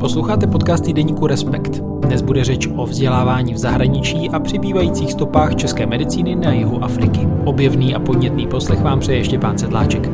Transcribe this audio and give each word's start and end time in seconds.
Posloucháte 0.00 0.46
podcast 0.46 0.84
týdeníku 0.84 1.26
Respekt. 1.26 1.80
Dnes 1.80 2.22
bude 2.22 2.44
řeč 2.44 2.68
o 2.76 2.86
vzdělávání 2.86 3.54
v 3.54 3.58
zahraničí 3.58 4.30
a 4.30 4.40
přibývajících 4.40 5.12
stopách 5.12 5.54
české 5.54 5.86
medicíny 5.86 6.34
na 6.34 6.52
jihu 6.52 6.84
Afriky. 6.84 7.28
Objevný 7.44 7.94
a 7.94 7.98
podnětný 7.98 8.46
poslech 8.46 8.80
vám 8.80 9.00
přeje 9.00 9.24
Štěpán 9.24 9.58
Sedláček. 9.58 10.10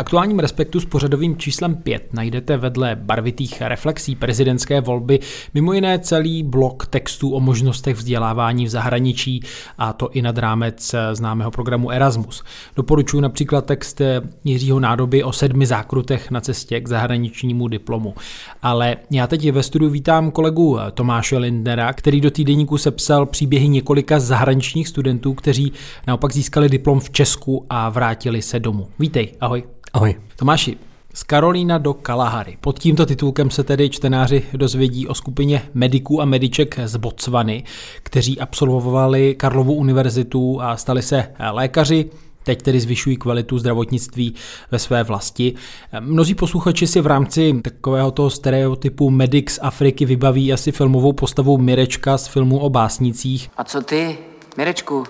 Aktuálním 0.00 0.38
respektu 0.38 0.80
s 0.80 0.84
pořadovým 0.84 1.36
číslem 1.36 1.74
5 1.74 2.14
najdete 2.14 2.56
vedle 2.56 2.96
barvitých 2.96 3.60
reflexí 3.60 4.16
prezidentské 4.16 4.80
volby 4.80 5.20
mimo 5.54 5.72
jiné 5.72 5.98
celý 5.98 6.42
blok 6.42 6.86
textů 6.86 7.30
o 7.30 7.40
možnostech 7.40 7.96
vzdělávání 7.96 8.64
v 8.64 8.68
zahraničí 8.68 9.42
a 9.78 9.92
to 9.92 10.10
i 10.10 10.22
nad 10.22 10.38
rámec 10.38 10.94
známého 11.12 11.50
programu 11.50 11.90
Erasmus. 11.90 12.42
Doporučuji 12.76 13.20
například 13.20 13.66
text 13.66 14.00
Jiřího 14.44 14.80
Nádoby 14.80 15.24
o 15.24 15.32
sedmi 15.32 15.66
zákrutech 15.66 16.30
na 16.30 16.40
cestě 16.40 16.80
k 16.80 16.88
zahraničnímu 16.88 17.68
diplomu. 17.68 18.14
Ale 18.62 18.96
já 19.10 19.26
teď 19.26 19.50
ve 19.52 19.62
studiu 19.62 19.90
vítám 19.90 20.30
kolegu 20.30 20.78
Tomáše 20.94 21.38
Lindnera, 21.38 21.92
který 21.92 22.20
do 22.20 22.30
týdeníku 22.30 22.78
sepsal 22.78 23.26
příběhy 23.26 23.68
několika 23.68 24.20
zahraničních 24.20 24.88
studentů, 24.88 25.34
kteří 25.34 25.72
naopak 26.06 26.32
získali 26.32 26.68
diplom 26.68 27.00
v 27.00 27.10
Česku 27.10 27.66
a 27.70 27.88
vrátili 27.88 28.42
se 28.42 28.60
domů. 28.60 28.88
Vítej, 28.98 29.32
ahoj. 29.40 29.62
Ahoj. 29.92 30.14
Tomáši, 30.36 30.76
z 31.14 31.22
Karolína 31.22 31.78
do 31.78 31.94
Kalahary. 31.94 32.58
Pod 32.60 32.78
tímto 32.78 33.06
titulkem 33.06 33.50
se 33.50 33.64
tedy 33.64 33.90
čtenáři 33.90 34.42
dozvědí 34.52 35.08
o 35.08 35.14
skupině 35.14 35.62
mediků 35.74 36.22
a 36.22 36.24
mediček 36.24 36.78
z 36.84 36.96
Botswany, 36.96 37.64
kteří 38.02 38.40
absolvovali 38.40 39.34
Karlovu 39.34 39.74
univerzitu 39.74 40.62
a 40.62 40.76
stali 40.76 41.02
se 41.02 41.34
lékaři, 41.52 42.10
teď 42.44 42.62
tedy 42.62 42.80
zvyšují 42.80 43.16
kvalitu 43.16 43.58
zdravotnictví 43.58 44.34
ve 44.70 44.78
své 44.78 45.02
vlasti. 45.02 45.54
Mnozí 46.00 46.34
posluchači 46.34 46.86
si 46.86 47.00
v 47.00 47.06
rámci 47.06 47.60
takového 47.62 48.10
toho 48.10 48.30
stereotypu 48.30 49.10
medic 49.10 49.50
z 49.50 49.58
Afriky 49.62 50.04
vybaví 50.04 50.52
asi 50.52 50.72
filmovou 50.72 51.12
postavu 51.12 51.58
Mirečka 51.58 52.18
z 52.18 52.26
filmu 52.26 52.58
o 52.58 52.70
básnicích. 52.70 53.50
A 53.56 53.64
co 53.64 53.82
ty, 53.82 54.18
Mirečku? 54.56 55.04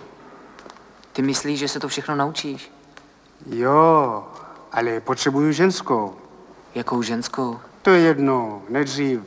Ty 1.12 1.22
myslíš, 1.22 1.58
že 1.58 1.68
se 1.68 1.80
to 1.80 1.88
všechno 1.88 2.16
naučíš? 2.16 2.70
Jo, 3.52 4.22
ale 4.72 5.00
potřebuju 5.00 5.52
ženskou. 5.52 6.12
Jakou 6.74 7.02
ženskou? 7.02 7.56
To 7.82 7.90
je 7.90 8.00
jedno. 8.00 8.62
Nejdřív 8.68 9.20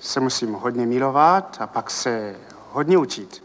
se 0.00 0.20
musím 0.20 0.52
hodně 0.52 0.86
milovat 0.86 1.56
a 1.60 1.66
pak 1.66 1.90
se 1.90 2.34
hodně 2.72 2.98
učit. 2.98 3.44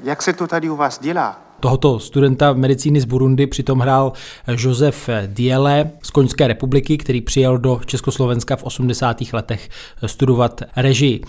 Jak 0.00 0.22
se 0.22 0.32
to 0.32 0.46
tady 0.46 0.70
u 0.70 0.76
vás 0.76 0.98
dělá? 0.98 1.40
Tohoto 1.60 1.98
studenta 1.98 2.52
medicíny 2.52 3.00
z 3.00 3.04
Burundi 3.04 3.46
přitom 3.46 3.78
hrál 3.78 4.12
Josef 4.56 5.08
Diele 5.26 5.90
z 6.02 6.10
Koňské 6.10 6.48
republiky, 6.48 6.98
který 6.98 7.20
přijel 7.20 7.58
do 7.58 7.80
Československa 7.86 8.56
v 8.56 8.62
80. 8.62 9.16
letech 9.32 9.68
studovat 10.06 10.62
režii. 10.76 11.22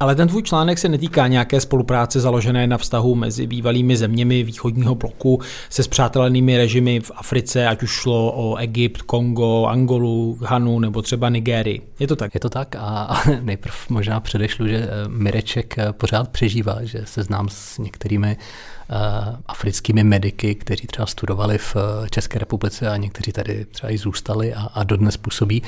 Ale 0.00 0.14
ten 0.14 0.28
tvůj 0.28 0.42
článek 0.42 0.78
se 0.78 0.88
netýká 0.88 1.26
nějaké 1.26 1.60
spolupráce 1.60 2.20
založené 2.20 2.66
na 2.66 2.78
vztahu 2.78 3.14
mezi 3.14 3.46
bývalými 3.46 3.96
zeměmi 3.96 4.42
východního 4.42 4.94
bloku 4.94 5.40
se 5.70 5.82
spřátelenými 5.82 6.56
režimy 6.56 7.00
v 7.00 7.10
Africe, 7.14 7.68
ať 7.68 7.82
už 7.82 7.90
šlo 7.90 8.32
o 8.32 8.56
Egypt, 8.56 9.02
Kongo, 9.02 9.66
Angolu, 9.66 10.38
Hanu 10.42 10.78
nebo 10.78 11.02
třeba 11.02 11.28
Nigérii. 11.28 11.82
Je 11.98 12.06
to 12.06 12.16
tak? 12.16 12.34
Je 12.34 12.40
to 12.40 12.48
tak 12.48 12.76
a 12.78 13.22
nejprv 13.40 13.74
možná 13.88 14.20
předešlu, 14.20 14.68
že 14.68 14.76
eh, 14.76 14.88
Mireček 15.08 15.78
eh, 15.78 15.92
pořád 15.92 16.28
přežívá, 16.28 16.78
že 16.82 17.00
se 17.04 17.22
znám 17.22 17.48
s 17.48 17.78
některými 17.78 18.36
uh, 18.90 18.96
africkými 19.46 20.04
mediky, 20.04 20.54
kteří 20.54 20.86
třeba 20.86 21.06
studovali 21.06 21.58
v 21.58 21.76
České 22.10 22.38
republice 22.38 22.90
a 22.90 22.96
někteří 22.96 23.32
tady 23.32 23.64
třeba 23.64 23.92
i 23.92 23.98
zůstali 23.98 24.54
a, 24.54 24.62
a 24.62 24.84
dodnes 24.84 25.16
působí 25.16 25.62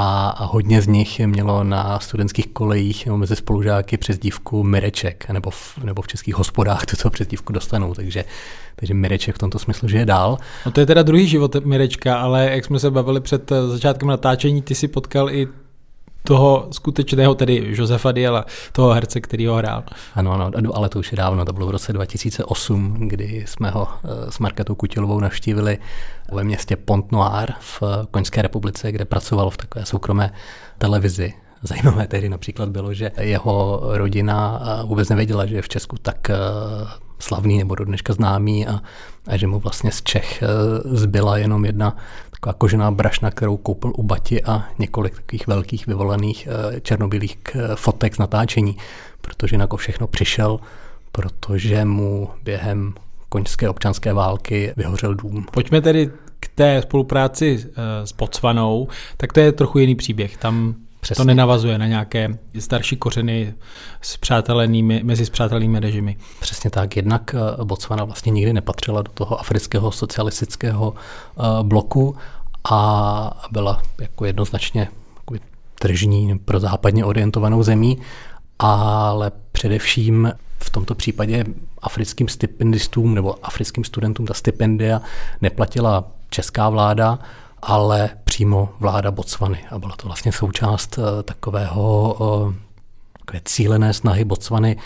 a 0.00 0.44
hodně 0.44 0.82
z 0.82 0.86
nich 0.86 1.20
mělo 1.20 1.64
na 1.64 2.00
studentských 2.00 2.46
kolejích 2.46 3.06
nebo 3.06 3.18
mezi 3.18 3.36
spolužáky 3.36 3.96
přezdívku 3.96 4.62
Mireček, 4.62 5.28
nebo 5.28 5.50
v, 5.50 5.78
nebo 5.84 6.02
v 6.02 6.08
českých 6.08 6.34
hospodách 6.34 6.86
tuto 6.86 7.10
přezdívku 7.10 7.52
dostanou, 7.52 7.94
takže, 7.94 8.24
takže 8.76 8.94
Mireček 8.94 9.34
v 9.34 9.38
tomto 9.38 9.58
smyslu 9.58 9.88
žije 9.88 10.06
dál. 10.06 10.38
No 10.66 10.72
to 10.72 10.80
je 10.80 10.86
teda 10.86 11.02
druhý 11.02 11.28
život 11.28 11.56
Mirečka, 11.64 12.18
ale 12.18 12.50
jak 12.50 12.64
jsme 12.64 12.78
se 12.78 12.90
bavili 12.90 13.20
před 13.20 13.52
začátkem 13.68 14.08
natáčení, 14.08 14.62
ty 14.62 14.74
si 14.74 14.88
potkal 14.88 15.30
i 15.30 15.48
toho 16.28 16.68
skutečného, 16.70 17.34
tedy 17.34 17.62
Josefa 17.66 18.12
Diela, 18.12 18.44
toho 18.72 18.92
herce, 18.92 19.20
který 19.20 19.46
ho 19.46 19.56
hrál. 19.56 19.84
Ano, 20.14 20.32
ano, 20.32 20.50
ale 20.74 20.88
to 20.88 20.98
už 20.98 21.12
je 21.12 21.16
dávno, 21.16 21.44
to 21.44 21.52
bylo 21.52 21.66
v 21.66 21.70
roce 21.70 21.92
2008, 21.92 23.08
kdy 23.08 23.44
jsme 23.48 23.70
ho 23.70 23.88
eh, 23.88 24.30
s 24.30 24.38
Marketou 24.38 24.74
Kutilovou 24.74 25.20
navštívili 25.20 25.78
ve 26.32 26.44
městě 26.44 26.76
Pont 26.76 27.12
Noir 27.12 27.52
v 27.60 27.82
Koňské 28.10 28.42
republice, 28.42 28.92
kde 28.92 29.04
pracoval 29.04 29.50
v 29.50 29.56
takové 29.56 29.86
soukromé 29.86 30.32
televizi. 30.78 31.34
Zajímavé 31.62 32.06
tehdy 32.06 32.28
například 32.28 32.68
bylo, 32.68 32.94
že 32.94 33.10
jeho 33.20 33.80
rodina 33.82 34.60
eh, 34.62 34.86
vůbec 34.86 35.08
nevěděla, 35.08 35.46
že 35.46 35.56
je 35.56 35.62
v 35.62 35.68
Česku 35.68 35.96
tak 36.02 36.30
eh, 36.30 36.34
slavný 37.18 37.58
nebo 37.58 37.74
do 37.74 37.84
dneška 37.84 38.12
známý 38.12 38.66
a, 38.66 38.80
a 39.26 39.36
že 39.36 39.46
mu 39.46 39.60
vlastně 39.60 39.92
z 39.92 40.02
Čech 40.02 40.42
zbyla 40.84 41.38
jenom 41.38 41.64
jedna 41.64 41.96
taková 42.40 42.52
kožená 42.52 42.90
brašna, 42.90 43.30
kterou 43.30 43.56
koupil 43.56 43.92
u 43.96 44.02
Bati 44.02 44.44
a 44.44 44.64
několik 44.78 45.14
takových 45.14 45.46
velkých 45.46 45.86
vyvolených 45.86 46.48
eh, 46.50 46.80
černobylých 46.80 47.38
eh, 47.54 47.76
fotek 47.76 48.14
z 48.14 48.18
natáčení, 48.18 48.76
protože 49.20 49.58
na 49.58 49.66
to 49.66 49.76
všechno 49.76 50.06
přišel, 50.06 50.60
protože 51.12 51.84
mu 51.84 52.28
během 52.44 52.94
koňské 53.28 53.68
občanské 53.68 54.12
války 54.12 54.72
vyhořel 54.76 55.14
dům. 55.14 55.46
Pojďme 55.50 55.80
tedy 55.80 56.10
k 56.40 56.48
té 56.54 56.82
spolupráci 56.82 57.66
eh, 57.66 58.06
s 58.06 58.12
Potsvanou, 58.12 58.88
tak 59.16 59.32
to 59.32 59.40
je 59.40 59.52
trochu 59.52 59.78
jiný 59.78 59.94
příběh. 59.94 60.36
Tam 60.36 60.74
Přesně. 61.08 61.22
To 61.22 61.26
nenavazuje 61.26 61.78
na 61.78 61.86
nějaké 61.86 62.38
starší 62.58 62.96
kořeny 62.96 63.54
s 64.02 64.16
přátelenými, 64.16 65.00
mezi 65.04 65.26
spřátelenými 65.26 65.80
režimy. 65.80 66.16
Přesně 66.40 66.70
tak. 66.70 66.96
Jednak 66.96 67.34
eh, 67.34 67.64
Botswana 67.64 68.04
vlastně 68.04 68.32
nikdy 68.32 68.52
nepatřila 68.52 69.02
do 69.02 69.12
toho 69.14 69.40
afrického 69.40 69.92
socialistického 69.92 70.94
eh, 70.94 71.42
bloku 71.62 72.16
a 72.70 73.48
byla 73.50 73.82
jako 74.00 74.24
jednoznačně 74.24 74.88
tržní 75.80 76.38
pro 76.38 76.60
západně 76.60 77.04
orientovanou 77.04 77.62
zemí, 77.62 77.98
ale 78.58 79.32
především 79.52 80.32
v 80.58 80.70
tomto 80.70 80.94
případě 80.94 81.44
africkým 81.82 82.28
stipendistům 82.28 83.14
nebo 83.14 83.46
africkým 83.46 83.84
studentům 83.84 84.26
ta 84.26 84.34
stipendia 84.34 85.02
neplatila 85.42 86.04
česká 86.30 86.68
vláda, 86.68 87.18
ale 87.62 88.10
přímo 88.24 88.68
vláda 88.80 89.10
Botswany. 89.10 89.58
A 89.70 89.78
byla 89.78 89.96
to 89.96 90.06
vlastně 90.06 90.32
součást 90.32 90.98
eh, 90.98 91.22
takového 91.22 92.16
eh, 92.20 92.54
takové 93.18 93.40
cílené 93.44 93.94
snahy 93.94 94.24
Botswany 94.24 94.76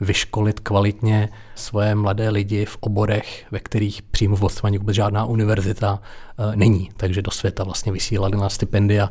vyškolit 0.00 0.60
kvalitně 0.60 1.28
svoje 1.54 1.94
mladé 1.94 2.30
lidi 2.30 2.64
v 2.64 2.76
oborech, 2.80 3.44
ve 3.50 3.60
kterých 3.60 4.02
přímo 4.02 4.36
v 4.36 4.40
Botswaně 4.40 4.78
vůbec 4.78 4.96
žádná 4.96 5.24
univerzita 5.24 5.98
eh, 6.02 6.56
není. 6.56 6.90
Takže 6.96 7.22
do 7.22 7.30
světa 7.30 7.64
vlastně 7.64 7.92
vysílali 7.92 8.36
na 8.36 8.48
stipendia 8.48 9.10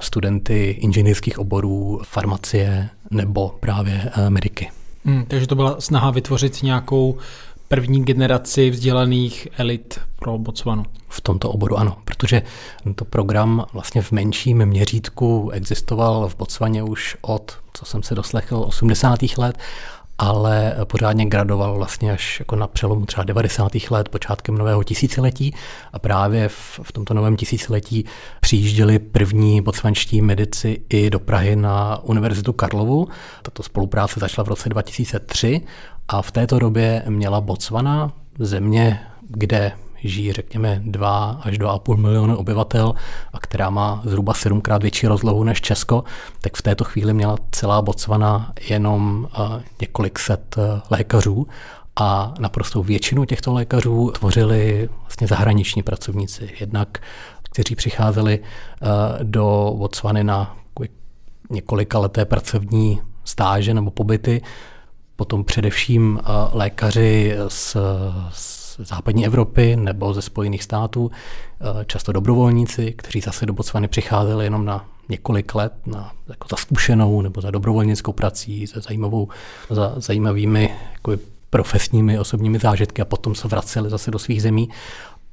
studenty 0.00 0.70
inženýrských 0.70 1.38
oborů, 1.38 2.00
farmacie 2.04 2.88
nebo 3.10 3.56
právě 3.60 4.10
mediky. 4.28 4.70
Hmm, 5.04 5.24
takže 5.24 5.46
to 5.46 5.54
byla 5.54 5.80
snaha 5.80 6.10
vytvořit 6.10 6.62
nějakou 6.62 7.18
první 7.68 8.04
generaci 8.04 8.70
vzdělaných 8.70 9.48
elit 9.56 10.00
pro 10.16 10.38
Botswanu. 10.38 10.82
V 11.08 11.20
tomto 11.20 11.50
oboru 11.50 11.78
ano, 11.78 11.96
protože 12.04 12.42
tento 12.84 13.04
program 13.04 13.66
vlastně 13.72 14.02
v 14.02 14.12
menším 14.12 14.66
měřítku 14.66 15.50
existoval 15.50 16.28
v 16.28 16.36
Botswaně 16.36 16.82
už 16.82 17.16
od, 17.20 17.58
co 17.72 17.84
jsem 17.84 18.02
se 18.02 18.14
doslechl, 18.14 18.64
80. 18.66 19.18
let 19.38 19.58
ale 20.18 20.76
pořádně 20.84 21.26
gradoval 21.26 21.76
vlastně 21.76 22.12
až 22.12 22.38
jako 22.38 22.56
na 22.56 22.66
přelomu 22.66 23.06
třeba 23.06 23.24
90. 23.24 23.72
let, 23.90 24.08
počátkem 24.08 24.58
nového 24.58 24.84
tisíciletí 24.84 25.54
a 25.92 25.98
právě 25.98 26.48
v, 26.48 26.80
v 26.82 26.92
tomto 26.92 27.14
novém 27.14 27.36
tisíciletí 27.36 28.04
přijížděli 28.40 28.98
první 28.98 29.60
botsvanští 29.60 30.20
medici 30.20 30.80
i 30.88 31.10
do 31.10 31.18
Prahy 31.20 31.56
na 31.56 31.98
Univerzitu 32.02 32.52
Karlovu. 32.52 33.08
Tato 33.42 33.62
spolupráce 33.62 34.20
začala 34.20 34.44
v 34.44 34.48
roce 34.48 34.68
2003 34.68 35.60
a 36.08 36.22
v 36.22 36.30
této 36.30 36.58
době 36.58 37.02
měla 37.08 37.40
Botswana, 37.40 38.12
země, 38.38 39.00
kde 39.28 39.72
žijí, 40.04 40.32
řekněme, 40.32 40.80
2 40.84 41.40
až 41.42 41.58
2,5 41.58 41.96
milionu 41.96 42.36
obyvatel 42.36 42.94
a 43.32 43.38
která 43.38 43.70
má 43.70 44.02
zhruba 44.04 44.34
sedmkrát 44.34 44.82
větší 44.82 45.06
rozlohu 45.06 45.44
než 45.44 45.60
Česko, 45.60 46.04
tak 46.40 46.56
v 46.56 46.62
této 46.62 46.84
chvíli 46.84 47.14
měla 47.14 47.36
celá 47.50 47.82
Botswana 47.82 48.52
jenom 48.68 49.28
uh, 49.38 49.60
několik 49.80 50.18
set 50.18 50.56
uh, 50.58 50.80
lékařů 50.90 51.46
a 51.96 52.34
naprostou 52.38 52.82
většinu 52.82 53.24
těchto 53.24 53.52
lékařů 53.52 54.10
tvořili 54.10 54.88
vlastně 55.02 55.26
zahraniční 55.26 55.82
pracovníci. 55.82 56.50
Jednak, 56.60 56.98
kteří 57.42 57.74
přicházeli 57.74 58.40
uh, 58.40 58.88
do 59.22 59.74
Botswany 59.78 60.24
na 60.24 60.56
několika 61.50 61.98
leté 61.98 62.24
pracovní 62.24 63.00
stáže 63.24 63.74
nebo 63.74 63.90
pobyty, 63.90 64.42
potom 65.16 65.44
především 65.44 66.20
lékaři 66.52 67.36
s, 67.48 67.76
s 68.32 68.64
z 68.78 68.88
západní 68.88 69.26
Evropy 69.26 69.76
nebo 69.76 70.14
ze 70.14 70.22
Spojených 70.22 70.62
států, 70.62 71.10
eh, 71.10 71.84
často 71.84 72.12
dobrovolníci, 72.12 72.92
kteří 72.92 73.20
zase 73.20 73.46
do 73.46 73.52
Botswany 73.52 73.88
přicházeli 73.88 74.44
jenom 74.44 74.64
na 74.64 74.88
několik 75.08 75.54
let 75.54 75.72
na, 75.86 76.12
jako 76.28 76.48
za 76.50 76.56
zkušenou 76.56 77.22
nebo 77.22 77.40
za 77.40 77.50
dobrovolnickou 77.50 78.12
prací, 78.12 78.66
za, 78.66 78.80
zajímavou, 78.80 79.28
za 79.70 79.94
zajímavými 79.96 80.74
jako 80.92 81.22
profesními 81.50 82.18
osobními 82.18 82.58
zážitky 82.58 83.02
a 83.02 83.04
potom 83.04 83.34
se 83.34 83.48
vraceli 83.48 83.90
zase 83.90 84.10
do 84.10 84.18
svých 84.18 84.42
zemí. 84.42 84.68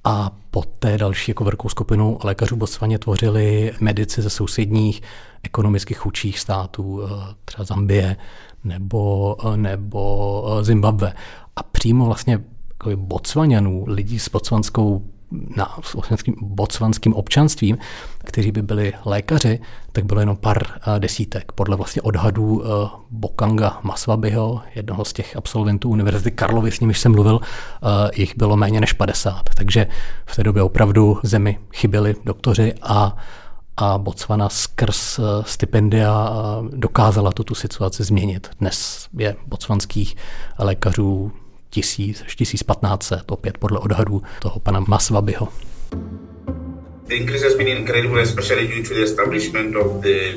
A 0.03 0.31
poté 0.51 0.97
další 0.97 1.31
jako 1.31 1.43
velkou 1.43 1.69
skupinu 1.69 2.19
lékařů 2.23 2.55
Botswaně 2.55 2.99
tvořili 2.99 3.73
medici 3.79 4.21
ze 4.21 4.29
sousedních 4.29 5.01
ekonomicky 5.43 5.93
chudších 5.93 6.39
států, 6.39 7.01
eh, 7.03 7.35
třeba 7.45 7.63
Zambie 7.63 8.15
nebo, 8.63 9.35
eh, 9.53 9.57
nebo 9.57 10.57
eh, 10.59 10.63
Zimbabwe. 10.63 11.13
A 11.55 11.63
přímo 11.63 12.05
vlastně 12.05 12.39
jako 12.69 12.91
Botswanianů, 12.95 13.83
lidí 13.87 14.19
s 14.19 14.29
botswanskou 14.29 15.05
na 15.57 15.77
botswanským 16.41 17.13
občanstvím, 17.13 17.77
kteří 18.23 18.51
by 18.51 18.61
byli 18.61 18.93
lékaři, 19.05 19.59
tak 19.91 20.05
bylo 20.05 20.19
jenom 20.19 20.37
pár 20.37 20.63
desítek. 20.99 21.51
Podle 21.51 21.75
vlastně 21.75 22.01
odhadů 22.01 22.63
Bokanga 23.11 23.79
Maswabiho, 23.83 24.61
jednoho 24.75 25.05
z 25.05 25.13
těch 25.13 25.35
absolventů 25.35 25.89
Univerzity 25.89 26.31
Karlovy, 26.31 26.71
s 26.71 26.79
nimiž 26.79 26.99
jsem 26.99 27.11
mluvil, 27.11 27.39
jich 28.15 28.37
bylo 28.37 28.57
méně 28.57 28.81
než 28.81 28.93
50. 28.93 29.41
Takže 29.55 29.87
v 30.25 30.35
té 30.35 30.43
době 30.43 30.63
opravdu 30.63 31.19
zemi 31.23 31.59
chyběli 31.73 32.15
doktoři 32.25 32.73
a 32.81 33.17
a 33.77 33.97
Botswana 33.97 34.49
skrz 34.49 35.19
eh, 35.19 35.23
stipendia 35.45 36.29
eh, 36.29 36.69
dokázala 36.77 37.31
tuto 37.31 37.55
situaci 37.55 38.03
změnit. 38.03 38.49
Dnes 38.59 39.07
je 39.17 39.35
botswanských 39.47 40.15
lékařů 40.59 41.31
tisíc 41.69 42.23
až 42.25 42.35
1500, 42.35 43.31
opět 43.31 43.57
podle 43.57 43.79
odhadů 43.79 44.21
toho 44.41 44.59
pana 44.59 44.79
Maswabiho. 44.79 45.47
The 47.07 47.15
increase 47.15 47.45
has 47.45 47.55
been 47.55 47.67
incredible, 47.67 48.21
especially 48.21 48.67
due 48.67 48.83
to 48.83 48.93
the 48.93 49.03
establishment 49.03 49.75
of 49.75 50.01
the, 50.01 50.33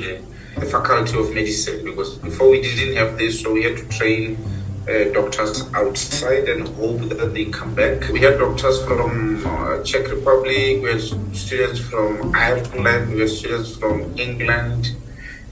the 0.59 0.65
faculty 0.65 1.17
of 1.17 1.33
medicine, 1.33 1.83
because 1.83 2.19
before 2.19 2.51
we 2.51 2.61
didn't 2.61 2.97
have 2.97 3.17
this, 3.17 3.41
so 3.41 3.53
we 3.53 3.63
had 3.63 3.79
to 3.81 3.97
train 3.97 4.37
uh, 4.87 5.11
doctors 5.13 5.71
outside 5.73 6.47
and 6.49 6.67
hope 6.77 7.01
that 7.09 7.33
they 7.33 7.45
come 7.45 7.73
back. 7.75 8.07
We 8.09 8.21
had 8.21 8.39
doctors 8.39 8.83
from 8.85 9.45
uh, 9.45 9.83
Czech 9.83 10.09
Republic, 10.09 10.81
we 10.81 10.91
had 10.91 11.01
students 11.35 11.79
from 11.79 12.33
Ireland, 12.35 13.13
we 13.13 13.21
had 13.21 13.29
students 13.29 13.75
from 13.75 14.17
England, 14.17 14.91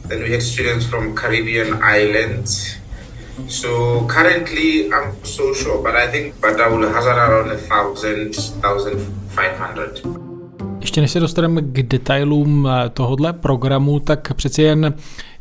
then 0.05 0.21
we 0.23 0.31
had 0.31 0.43
students 0.43 0.85
from 0.85 1.15
Caribbean 1.15 1.81
islands. 1.81 2.77
So 3.47 4.05
currently, 4.07 4.93
I'm 4.93 5.23
so 5.25 5.53
sure, 5.53 5.81
but 5.81 5.95
I 5.95 6.11
think, 6.11 6.39
but 6.39 6.61
I 6.61 6.67
will 6.67 6.87
hazard 6.87 7.17
around 7.17 7.49
a 7.49 7.57
thousand, 7.57 8.35
thousand 8.35 8.99
five 9.29 9.57
hundred. 9.57 10.22
Ještě 10.93 11.01
než 11.01 11.11
se 11.11 11.19
dostaneme 11.19 11.61
k 11.61 11.83
detailům 11.83 12.67
eh, 12.67 12.89
tohohle 12.89 13.33
programu, 13.33 13.99
tak 13.99 14.33
přeci 14.33 14.61
jen 14.61 14.93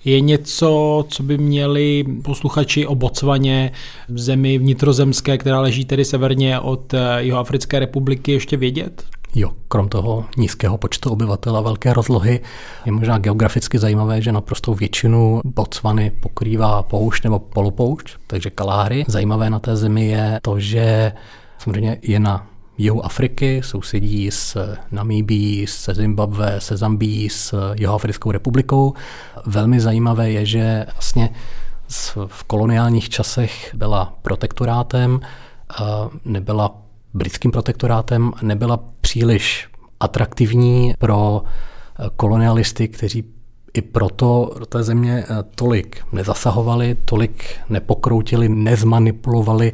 je 0.04 0.20
něco, 0.20 1.04
co 1.08 1.22
by 1.22 1.38
měli 1.38 2.04
posluchači 2.25 2.87
o 2.87 2.94
Botswaně, 2.94 3.72
zemi 4.08 4.58
vnitrozemské, 4.58 5.38
která 5.38 5.60
leží 5.60 5.84
tedy 5.84 6.04
severně 6.04 6.60
od 6.60 6.94
jeho 7.19 7.38
Africké 7.38 7.78
republiky, 7.78 8.32
ještě 8.32 8.56
vědět? 8.56 9.04
Jo, 9.34 9.50
krom 9.69 9.88
toho 9.88 10.25
nízkého 10.37 10.78
počtu 10.78 11.10
obyvatel 11.10 11.56
a 11.56 11.60
velké 11.60 11.93
rozlohy 11.93 12.40
je 12.87 12.93
možná 12.93 13.19
geograficky 13.19 13.78
zajímavé, 13.78 14.22
že 14.22 14.32
naprostou 14.32 14.75
většinu 14.75 15.40
Botswany 15.44 16.12
pokrývá 16.20 16.82
poušť 16.82 17.25
nebo 17.25 17.38
polopoušť, 17.38 18.16
takže 18.26 18.50
Kaláry. 18.50 19.05
Zajímavé 19.08 19.50
na 19.50 19.58
té 19.58 19.76
zemi 19.76 20.06
je 20.06 20.38
to, 20.43 20.60
že 20.60 21.12
samozřejmě 21.58 21.98
je 22.02 22.20
na 22.20 22.51
jihu 22.78 23.04
Afriky, 23.04 23.60
sousedí 23.64 24.30
s 24.30 24.76
Namíbí, 24.90 25.66
se 25.66 25.94
Zimbabwe, 25.94 26.60
se 26.60 26.76
Zambí, 26.76 27.28
s 27.30 27.72
Jihoafrickou 27.74 28.30
republikou. 28.30 28.94
Velmi 29.46 29.80
zajímavé 29.80 30.30
je, 30.30 30.46
že 30.46 30.86
vlastně 30.92 31.30
v 32.26 32.44
koloniálních 32.44 33.08
časech 33.08 33.74
byla 33.74 34.19
protektorátem, 34.22 35.20
nebyla 36.24 36.76
britským 37.14 37.50
protektorátem, 37.50 38.32
nebyla 38.42 38.80
příliš 39.00 39.69
atraktivní 40.00 40.94
pro 40.98 41.42
kolonialisty, 42.16 42.88
kteří 42.88 43.24
i 43.74 43.82
proto 43.82 44.50
do 44.58 44.66
té 44.66 44.82
země 44.82 45.24
tolik 45.54 46.04
nezasahovali, 46.12 46.96
tolik 47.04 47.44
nepokroutili, 47.69 48.48
nezmanipulovali 48.48 49.72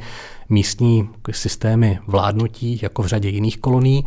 místní 0.48 1.08
systémy 1.30 1.98
vládnutí, 2.06 2.78
jako 2.82 3.02
v 3.02 3.06
řadě 3.06 3.28
jiných 3.28 3.58
kolonií. 3.58 4.04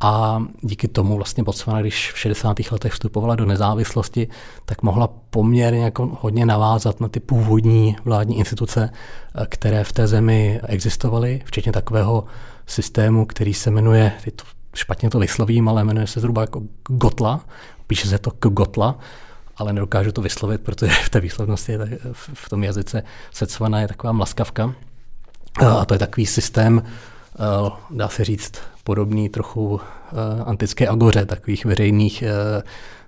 A 0.00 0.42
díky 0.60 0.88
tomu 0.88 1.16
vlastně 1.16 1.42
Botswana, 1.42 1.80
když 1.80 2.12
v 2.12 2.18
60. 2.18 2.56
letech 2.70 2.92
vstupovala 2.92 3.34
do 3.34 3.46
nezávislosti, 3.46 4.28
tak 4.64 4.82
mohla 4.82 5.08
poměrně 5.30 5.84
jako 5.84 6.18
hodně 6.20 6.46
navázat 6.46 7.00
na 7.00 7.08
ty 7.08 7.20
původní 7.20 7.96
vládní 8.04 8.38
instituce, 8.38 8.90
které 9.48 9.84
v 9.84 9.92
té 9.92 10.06
zemi 10.06 10.60
existovaly, 10.66 11.42
včetně 11.44 11.72
takového 11.72 12.24
systému, 12.66 13.26
který 13.26 13.54
se 13.54 13.70
jmenuje, 13.70 14.12
to 14.36 14.44
špatně 14.74 15.10
to 15.10 15.18
vyslovím, 15.18 15.68
ale 15.68 15.84
jmenuje 15.84 16.06
se 16.06 16.20
zhruba 16.20 16.40
jako 16.40 16.62
Gotla, 16.88 17.40
píše 17.86 18.08
se 18.08 18.18
to 18.18 18.30
k 18.30 18.48
Gotla, 18.48 18.98
ale 19.56 19.72
nedokážu 19.72 20.12
to 20.12 20.22
vyslovit, 20.22 20.60
protože 20.60 20.92
v 21.04 21.08
té 21.08 21.20
výslovnosti 21.20 21.78
v 22.12 22.48
tom 22.48 22.64
jazyce 22.64 23.02
Secvana 23.30 23.80
je 23.80 23.88
taková 23.88 24.12
mlaskavka. 24.12 24.74
A 25.60 25.84
to 25.84 25.94
je 25.94 25.98
takový 25.98 26.26
systém, 26.26 26.82
eh, 26.84 27.70
dá 27.90 28.08
se 28.08 28.24
říct, 28.24 28.52
podobný 28.84 29.28
trochu 29.28 29.80
eh, 29.80 30.42
antické 30.44 30.88
agoře, 30.88 31.26
takových 31.26 31.64
veřejných 31.64 32.22
eh, 32.22 32.62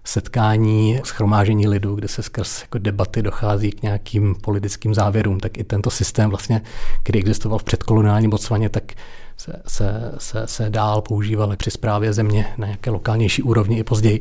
setkání, 0.05 1.01
schromážení 1.05 1.69
lidu, 1.69 1.95
kde 1.95 2.09
se 2.09 2.23
skrz 2.23 2.61
jako 2.63 2.79
debaty 2.79 3.23
dochází 3.23 3.71
k 3.71 3.83
nějakým 3.83 4.35
politickým 4.35 4.95
závěrům, 4.95 5.41
tak 5.41 5.59
i 5.59 5.65
tento 5.65 5.91
systém 5.91 6.31
vlastně, 6.31 6.63
který 7.03 7.19
existoval 7.19 7.59
v 7.59 7.65
předkoloniálním 7.65 8.31
Botswaně, 8.31 8.69
tak 8.69 8.93
se, 9.37 9.63
se, 9.67 10.13
se, 10.19 10.47
se 10.47 10.71
dál 10.71 11.03
používal 11.03 11.57
při 11.57 11.71
zprávě 11.71 12.13
země 12.13 12.47
na 12.59 12.67
nějaké 12.67 12.91
lokálnější 12.91 13.43
úrovni 13.43 13.79
i 13.79 13.85
později. 13.85 14.21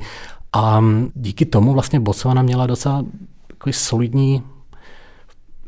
A 0.56 0.84
díky 1.16 1.46
tomu 1.46 1.74
vlastně 1.74 2.00
Botswana 2.00 2.42
měla 2.42 2.68
docela 2.68 3.06
takový 3.48 3.74
solidní 3.74 4.44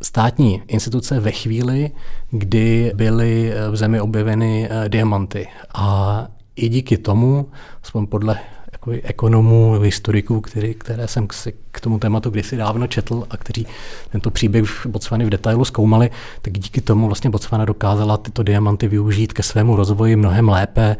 státní 0.02 0.64
instituce 0.68 1.20
ve 1.20 1.32
chvíli, 1.32 1.92
kdy 2.32 2.92
byly 2.96 3.54
v 3.72 3.76
zemi 3.76 4.02
objeveny 4.02 4.70
eh, 4.70 4.90
diamanty. 4.90 5.48
A 5.74 6.28
i 6.56 6.70
díky 6.70 6.98
tomu, 6.98 7.50
aspoň 7.84 8.08
podle 8.08 8.40
jako 8.86 9.08
ekonomů, 9.08 9.80
historiků, 9.80 10.42
který, 10.42 10.74
které 10.74 11.08
jsem 11.08 11.28
k 11.72 11.82
tomu 11.82 12.00
tématu 12.00 12.30
kdysi 12.30 12.58
dávno 12.58 12.88
četl 12.88 13.28
a 13.30 13.38
kteří 13.38 13.68
tento 14.12 14.32
příběh 14.32 14.66
v 14.66 14.86
Botswany 14.86 15.26
v 15.26 15.30
detailu 15.30 15.66
zkoumali, 15.66 16.10
tak 16.42 16.54
díky 16.54 16.82
tomu 16.82 17.08
vlastně 17.08 17.30
Botswana 17.30 17.66
dokázala 17.66 18.18
tyto 18.18 18.44
diamanty 18.44 18.88
využít 18.88 19.34
ke 19.34 19.44
svému 19.44 19.76
rozvoji 19.76 20.16
mnohem 20.16 20.50
lépe 20.50 20.96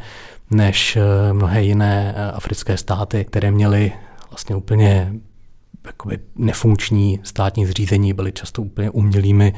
než 0.50 0.96
eh, 0.96 1.32
mnohé 1.32 1.62
jiné 1.62 2.14
eh, 2.16 2.32
africké 2.32 2.76
státy, 2.76 3.24
které 3.24 3.50
měly 3.50 3.92
vlastně 4.30 4.56
úplně 4.56 5.12
jakoby 5.86 6.18
nefunkční 6.36 7.20
státní 7.22 7.66
zřízení, 7.66 8.12
byly 8.12 8.32
často 8.32 8.62
úplně 8.62 8.90
umělými 8.90 9.54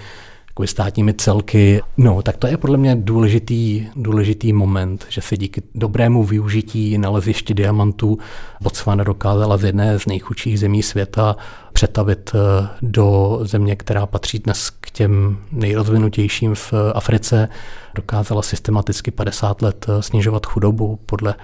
jakoby 0.50 0.68
státními 0.68 1.14
celky. 1.14 1.82
No, 1.96 2.22
tak 2.22 2.36
to 2.36 2.46
je 2.46 2.56
podle 2.56 2.78
mě 2.78 2.96
důležitý, 2.96 3.86
důležitý 3.96 4.52
moment, 4.52 5.06
že 5.08 5.20
se 5.20 5.36
díky 5.36 5.62
dobrému 5.74 6.24
využití 6.24 6.98
naleziště 6.98 7.54
diamantů 7.54 8.18
Botswana 8.62 9.04
dokázala 9.04 9.56
z 9.56 9.64
jedné 9.64 9.98
z 9.98 10.06
nejchudších 10.06 10.60
zemí 10.60 10.82
světa 10.82 11.36
přetavit 11.72 12.30
eh, 12.34 12.68
do 12.82 13.38
země, 13.42 13.76
která 13.76 14.06
patří 14.06 14.38
dnes 14.38 14.70
k 14.70 14.90
těm 14.90 15.38
nejrozvinutějším 15.52 16.54
v 16.54 16.74
Africe. 16.94 17.48
Dokázala 17.94 18.42
systematicky 18.42 19.10
50 19.10 19.62
let 19.62 19.86
eh, 19.88 20.02
snižovat 20.02 20.46
chudobu 20.46 20.98
podle 21.06 21.34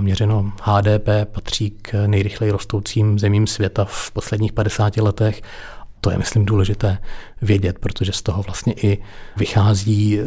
měřeno 0.00 0.52
HDP 0.62 1.08
patří 1.32 1.70
k 1.70 2.06
nejrychleji 2.06 2.52
rostoucím 2.52 3.18
zemím 3.18 3.46
světa 3.46 3.84
v 3.84 4.10
posledních 4.10 4.52
50 4.52 4.96
letech. 4.96 5.42
To 6.04 6.10
je, 6.10 6.18
myslím, 6.18 6.44
důležité 6.44 6.98
vědět, 7.42 7.78
protože 7.78 8.12
z 8.12 8.22
toho 8.22 8.42
vlastně 8.42 8.72
i 8.72 8.98
vychází 9.36 10.20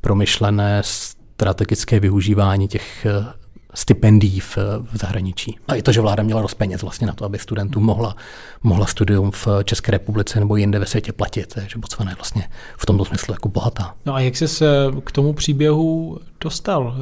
promyšlené 0.00 0.82
strategické 0.84 2.00
využívání 2.00 2.68
těch 2.68 3.06
eh, 3.06 3.26
stipendií 3.74 4.40
v, 4.40 4.56
v 4.92 4.96
zahraničí. 5.00 5.58
A 5.68 5.74
i 5.74 5.82
to, 5.82 5.92
že 5.92 6.00
vláda 6.00 6.22
měla 6.22 6.42
dost 6.42 6.54
peněz 6.54 6.82
vlastně 6.82 7.06
na 7.06 7.12
to, 7.12 7.24
aby 7.24 7.38
studentům 7.38 7.84
mohla, 7.84 8.16
mohla 8.62 8.86
studium 8.86 9.30
v 9.30 9.48
České 9.64 9.92
republice 9.92 10.40
nebo 10.40 10.56
jinde 10.56 10.78
ve 10.78 10.86
světě 10.86 11.12
platit, 11.12 11.58
že 11.66 11.78
Botswana 11.78 12.10
je 12.10 12.16
vlastně 12.16 12.48
v 12.78 12.86
tomto 12.86 13.04
smyslu 13.04 13.34
jako 13.34 13.48
bohatá. 13.48 13.94
No 14.06 14.14
a 14.14 14.20
jak 14.20 14.36
jsi 14.36 14.48
se 14.48 14.66
k 15.04 15.12
tomu 15.12 15.32
příběhu 15.32 16.18
dostal? 16.40 16.96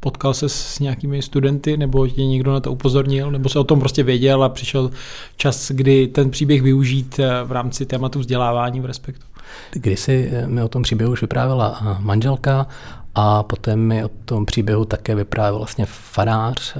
Potkal 0.00 0.34
se 0.34 0.48
s 0.48 0.78
nějakými 0.78 1.22
studenty, 1.22 1.76
nebo 1.76 2.08
tě 2.08 2.26
někdo 2.26 2.52
na 2.52 2.60
to 2.60 2.72
upozornil, 2.72 3.30
nebo 3.30 3.48
se 3.48 3.58
o 3.58 3.64
tom 3.64 3.80
prostě 3.80 4.02
věděl 4.02 4.44
a 4.44 4.48
přišel 4.48 4.90
čas, 5.36 5.70
kdy 5.70 6.06
ten 6.06 6.30
příběh 6.30 6.62
využít 6.62 7.18
eh, 7.18 7.44
v 7.44 7.52
rámci 7.52 7.86
tématu 7.86 8.18
vzdělávání 8.18 8.80
v 8.80 8.84
Respektu? 8.84 9.26
Kdysi 9.72 10.30
mi 10.46 10.62
o 10.62 10.68
tom 10.68 10.82
příběhu 10.82 11.12
už 11.12 11.20
vyprávěla 11.20 11.98
manželka 12.00 12.66
a 13.14 13.42
potom 13.42 13.78
mi 13.78 14.04
o 14.04 14.10
tom 14.24 14.46
příběhu 14.46 14.84
také 14.84 15.14
vyprávěl 15.14 15.58
vlastně 15.58 15.86
farář, 15.88 16.76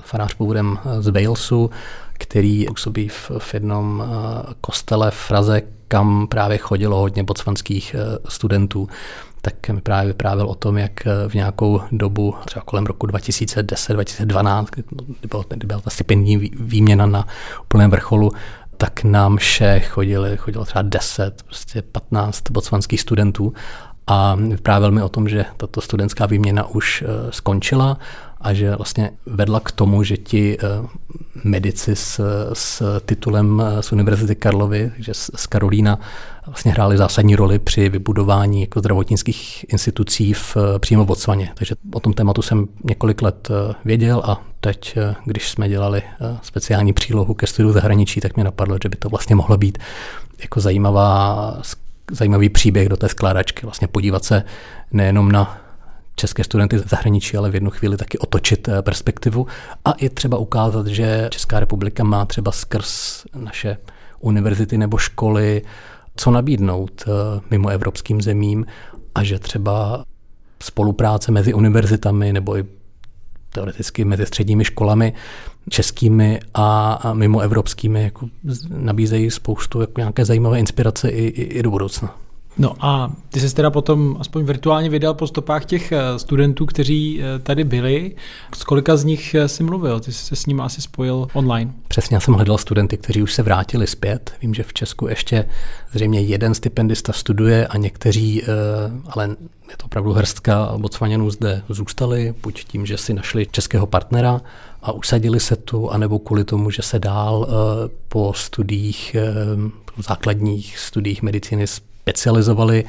farář 0.00 0.34
původem 0.34 0.78
z 0.98 1.08
Walesu, 1.08 1.70
který 2.12 2.66
působí 2.66 3.08
v, 3.08 3.54
jednom 3.54 4.04
kostele 4.60 5.10
v 5.10 5.28
Praze, 5.28 5.62
kam 5.90 6.26
právě 6.26 6.58
chodilo 6.58 6.98
hodně 6.98 7.24
botswanských 7.24 7.96
studentů 8.28 8.88
tak 9.42 9.68
mi 9.68 9.80
právě 9.80 10.08
vyprávěl 10.08 10.46
o 10.46 10.54
tom, 10.54 10.78
jak 10.78 10.92
v 11.28 11.34
nějakou 11.34 11.80
dobu, 11.92 12.34
třeba 12.44 12.64
kolem 12.64 12.86
roku 12.86 13.06
2010-2012, 13.06 14.66
kdy, 14.70 14.82
byla, 15.28 15.44
kdy 15.48 15.66
byla 15.66 15.80
ta 15.80 15.90
stipendní 15.90 16.36
výměna 16.60 17.06
na 17.06 17.26
úplném 17.62 17.90
vrcholu, 17.90 18.30
tak 18.76 19.04
nám 19.04 19.36
vše 19.36 19.80
chodili, 19.80 20.36
chodilo 20.36 20.64
třeba 20.64 20.82
10, 20.82 21.42
prostě 21.42 21.82
15 21.82 22.50
botswanských 22.50 23.00
studentů. 23.00 23.52
A 24.06 24.34
vyprávěl 24.34 24.90
mi 24.90 25.02
o 25.02 25.08
tom, 25.08 25.28
že 25.28 25.44
tato 25.56 25.80
studentská 25.80 26.26
výměna 26.26 26.66
už 26.66 27.02
uh, 27.02 27.30
skončila 27.30 27.98
a 28.40 28.52
že 28.54 28.76
vlastně 28.76 29.10
vedla 29.26 29.60
k 29.60 29.72
tomu, 29.72 30.02
že 30.02 30.16
ti 30.16 30.58
uh, 30.58 30.86
medici 31.44 31.96
s, 31.96 32.20
s 32.52 33.00
titulem 33.00 33.62
eh, 33.66 33.82
z 33.82 33.92
Univerzity 33.92 34.34
Karlovy, 34.34 34.92
že 34.98 35.14
z, 35.14 35.46
Karolína, 35.48 35.98
vlastně 36.46 36.72
hráli 36.72 36.96
zásadní 36.96 37.36
roli 37.36 37.58
při 37.58 37.88
vybudování 37.88 38.60
jako 38.60 38.80
zdravotnických 38.80 39.64
institucí 39.68 40.32
v, 40.32 40.56
přímo 40.78 41.04
v 41.04 41.06
Botswaně. 41.06 41.50
Takže 41.54 41.74
o 41.94 42.00
tom 42.00 42.12
tématu 42.12 42.42
jsem 42.42 42.68
několik 42.84 43.22
let 43.22 43.48
věděl 43.84 44.22
a 44.24 44.42
teď, 44.60 44.98
když 45.24 45.50
jsme 45.50 45.68
dělali 45.68 46.02
speciální 46.42 46.92
přílohu 46.92 47.34
ke 47.34 47.46
studiu 47.46 47.72
zahraničí, 47.72 48.20
tak 48.20 48.36
mě 48.36 48.44
napadlo, 48.44 48.76
že 48.82 48.88
by 48.88 48.96
to 48.96 49.08
vlastně 49.08 49.36
mohlo 49.36 49.56
být 49.56 49.78
jako 50.42 50.60
zajímavá 50.60 51.56
zajímavý 52.10 52.48
příběh 52.48 52.88
do 52.88 52.96
té 52.96 53.08
skládačky, 53.08 53.66
vlastně 53.66 53.88
podívat 53.88 54.24
se 54.24 54.42
nejenom 54.92 55.32
na 55.32 55.60
české 56.20 56.44
studenty 56.44 56.78
z 56.78 56.88
zahraničí, 56.88 57.36
ale 57.36 57.50
v 57.50 57.54
jednu 57.54 57.70
chvíli 57.70 57.96
taky 57.96 58.18
otočit 58.18 58.68
eh, 58.68 58.82
perspektivu 58.82 59.46
a 59.84 59.92
i 59.92 60.08
třeba 60.08 60.38
ukázat, 60.38 60.86
že 60.86 61.28
Česká 61.30 61.60
republika 61.60 62.04
má 62.04 62.24
třeba 62.24 62.52
skrz 62.52 63.24
naše 63.34 63.76
univerzity 64.20 64.78
nebo 64.78 64.98
školy 64.98 65.62
co 66.16 66.30
nabídnout 66.30 67.04
eh, 67.06 67.40
mimo 67.50 67.68
evropským 67.68 68.22
zemím 68.22 68.66
a 69.14 69.22
že 69.22 69.38
třeba 69.38 70.04
spolupráce 70.62 71.32
mezi 71.32 71.54
univerzitami 71.54 72.32
nebo 72.32 72.56
i 72.56 72.64
teoreticky 73.52 74.04
mezi 74.04 74.26
středními 74.26 74.64
školami 74.64 75.12
českými 75.68 76.40
a 76.54 77.00
mimo 77.12 77.40
evropskými 77.40 78.02
jako 78.02 78.28
nabízejí 78.68 79.30
spoustu 79.30 79.80
jako 79.80 80.00
nějaké 80.00 80.24
zajímavé 80.24 80.58
inspirace 80.58 81.08
i, 81.08 81.24
i, 81.24 81.42
i 81.42 81.62
do 81.62 81.70
budoucna. 81.70 82.16
No 82.58 82.74
a 82.80 83.12
ty 83.28 83.40
jsi 83.40 83.54
teda 83.54 83.70
potom 83.70 84.16
aspoň 84.20 84.44
virtuálně 84.44 84.88
vydal 84.88 85.14
po 85.14 85.26
stopách 85.26 85.64
těch 85.64 85.92
eh, 85.92 86.18
studentů, 86.18 86.66
kteří 86.66 87.22
eh, 87.22 87.38
tady 87.38 87.64
byli. 87.64 88.16
S 88.56 88.64
kolika 88.64 88.96
z 88.96 89.04
nich 89.04 89.34
eh, 89.34 89.48
jsi 89.48 89.62
mluvil? 89.62 90.00
Ty 90.00 90.12
jsi 90.12 90.24
se 90.24 90.36
s 90.36 90.46
nimi 90.46 90.62
asi 90.62 90.82
spojil 90.82 91.26
online. 91.32 91.72
Přesně, 91.88 92.16
já 92.16 92.20
jsem 92.20 92.34
hledal 92.34 92.58
studenty, 92.58 92.96
kteří 92.96 93.22
už 93.22 93.34
se 93.34 93.42
vrátili 93.42 93.86
zpět. 93.86 94.32
Vím, 94.42 94.54
že 94.54 94.62
v 94.62 94.72
Česku 94.72 95.08
ještě 95.08 95.48
zřejmě 95.92 96.20
jeden 96.20 96.54
stipendista 96.54 97.12
studuje 97.12 97.66
a 97.66 97.76
někteří, 97.76 98.42
ale 99.06 99.36
je 99.70 99.76
to 99.76 99.84
opravdu 99.84 100.12
hrstka 100.12 100.72
Botswaněnů 100.76 101.30
zde 101.30 101.62
zůstali, 101.68 102.34
buď 102.42 102.64
tím, 102.64 102.86
že 102.86 102.96
si 102.96 103.14
našli 103.14 103.46
českého 103.46 103.86
partnera 103.86 104.40
a 104.82 104.92
usadili 104.92 105.40
se 105.40 105.56
tu, 105.56 105.90
anebo 105.90 106.18
kvůli 106.18 106.44
tomu, 106.44 106.70
že 106.70 106.82
se 106.82 106.98
dál 106.98 107.48
po 108.08 108.32
studiích, 108.36 109.16
základních 109.98 110.78
studiích 110.78 111.22
medicíny 111.22 111.66
specializovali 112.00 112.84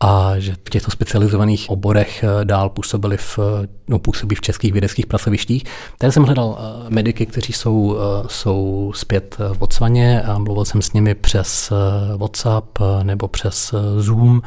a 0.00 0.34
že 0.38 0.54
v 0.64 0.70
těchto 0.70 0.90
specializovaných 0.90 1.70
oborech 1.70 2.24
eh, 2.24 2.44
dál 2.44 2.68
působili 2.68 3.16
v, 3.16 3.38
no, 3.88 3.98
působí 3.98 4.36
v 4.36 4.40
českých 4.40 4.72
vědeckých 4.72 5.06
pracovištích. 5.06 5.64
Tady 5.98 6.12
jsem 6.12 6.24
hledal 6.24 6.58
eh, 6.58 6.90
mediky, 6.90 7.26
kteří 7.26 7.52
jsou, 7.52 7.96
eh, 7.96 8.26
jsou 8.26 8.92
zpět 8.94 9.36
v 9.52 9.58
Botswaně 9.58 10.22
a 10.22 10.38
mluvil 10.38 10.64
jsem 10.64 10.82
s 10.82 10.92
nimi 10.92 11.14
přes 11.14 11.72
WhatsApp 12.16 12.78
nebo 13.02 13.28
přes 13.28 13.74
Zoom. 13.98 14.42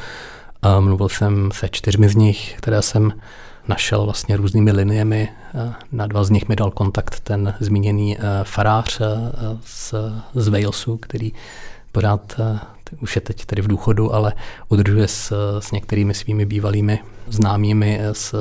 A 0.61 0.79
mluvil 0.79 1.09
jsem 1.09 1.49
se 1.53 1.69
čtyřmi 1.69 2.09
z 2.09 2.15
nich, 2.15 2.55
které 2.57 2.81
jsem 2.81 3.13
našel 3.67 4.05
vlastně 4.05 4.37
různými 4.37 4.71
liniemi. 4.71 5.29
Na 5.91 6.07
dva 6.07 6.23
z 6.23 6.29
nich 6.29 6.49
mi 6.49 6.55
dal 6.55 6.71
kontakt 6.71 7.19
ten 7.19 7.53
zmíněný 7.59 8.17
farář 8.43 9.01
z, 9.65 9.93
z 10.35 10.47
Walesu, 10.47 10.97
který 10.97 11.33
pořád 11.91 12.35
už 13.01 13.15
je 13.15 13.21
teď 13.21 13.45
tedy 13.45 13.61
v 13.61 13.67
důchodu, 13.67 14.15
ale 14.15 14.33
udržuje 14.69 15.07
s, 15.07 15.33
s 15.59 15.71
některými 15.71 16.13
svými 16.13 16.45
bývalými 16.45 16.99
známými 17.29 17.99
s, 18.11 18.35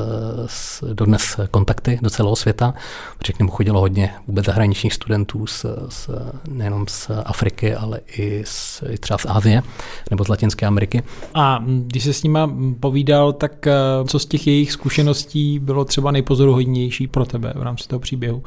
s, 0.46 0.84
dodnes 0.92 1.40
kontakty 1.50 1.98
do 2.02 2.10
celého 2.10 2.36
světa, 2.36 2.74
protože 3.18 3.32
k 3.32 3.38
němu 3.38 3.50
chodilo 3.50 3.80
hodně 3.80 4.14
vůbec 4.26 4.46
zahraničních 4.46 4.94
studentů 4.94 5.46
z, 5.46 5.66
z, 5.88 6.10
nejenom 6.48 6.86
z 6.88 7.10
Afriky, 7.24 7.74
ale 7.74 8.00
i, 8.18 8.42
z, 8.46 8.82
i 8.90 8.98
třeba 8.98 9.18
z 9.18 9.26
Ázie 9.28 9.62
nebo 10.10 10.24
z 10.24 10.28
Latinské 10.28 10.66
Ameriky. 10.66 11.02
A 11.34 11.64
když 11.66 12.04
se 12.04 12.12
s 12.12 12.22
nima 12.22 12.50
povídal, 12.80 13.32
tak 13.32 13.66
eh, 13.66 13.72
co 14.06 14.18
z 14.18 14.26
těch 14.26 14.46
jejich 14.46 14.72
zkušeností 14.72 15.58
bylo 15.58 15.84
třeba 15.84 16.10
nejpozoruhodnější 16.10 17.06
pro 17.06 17.24
tebe 17.24 17.52
v 17.56 17.62
rámci 17.62 17.88
toho 17.88 18.00
příběhu? 18.00 18.42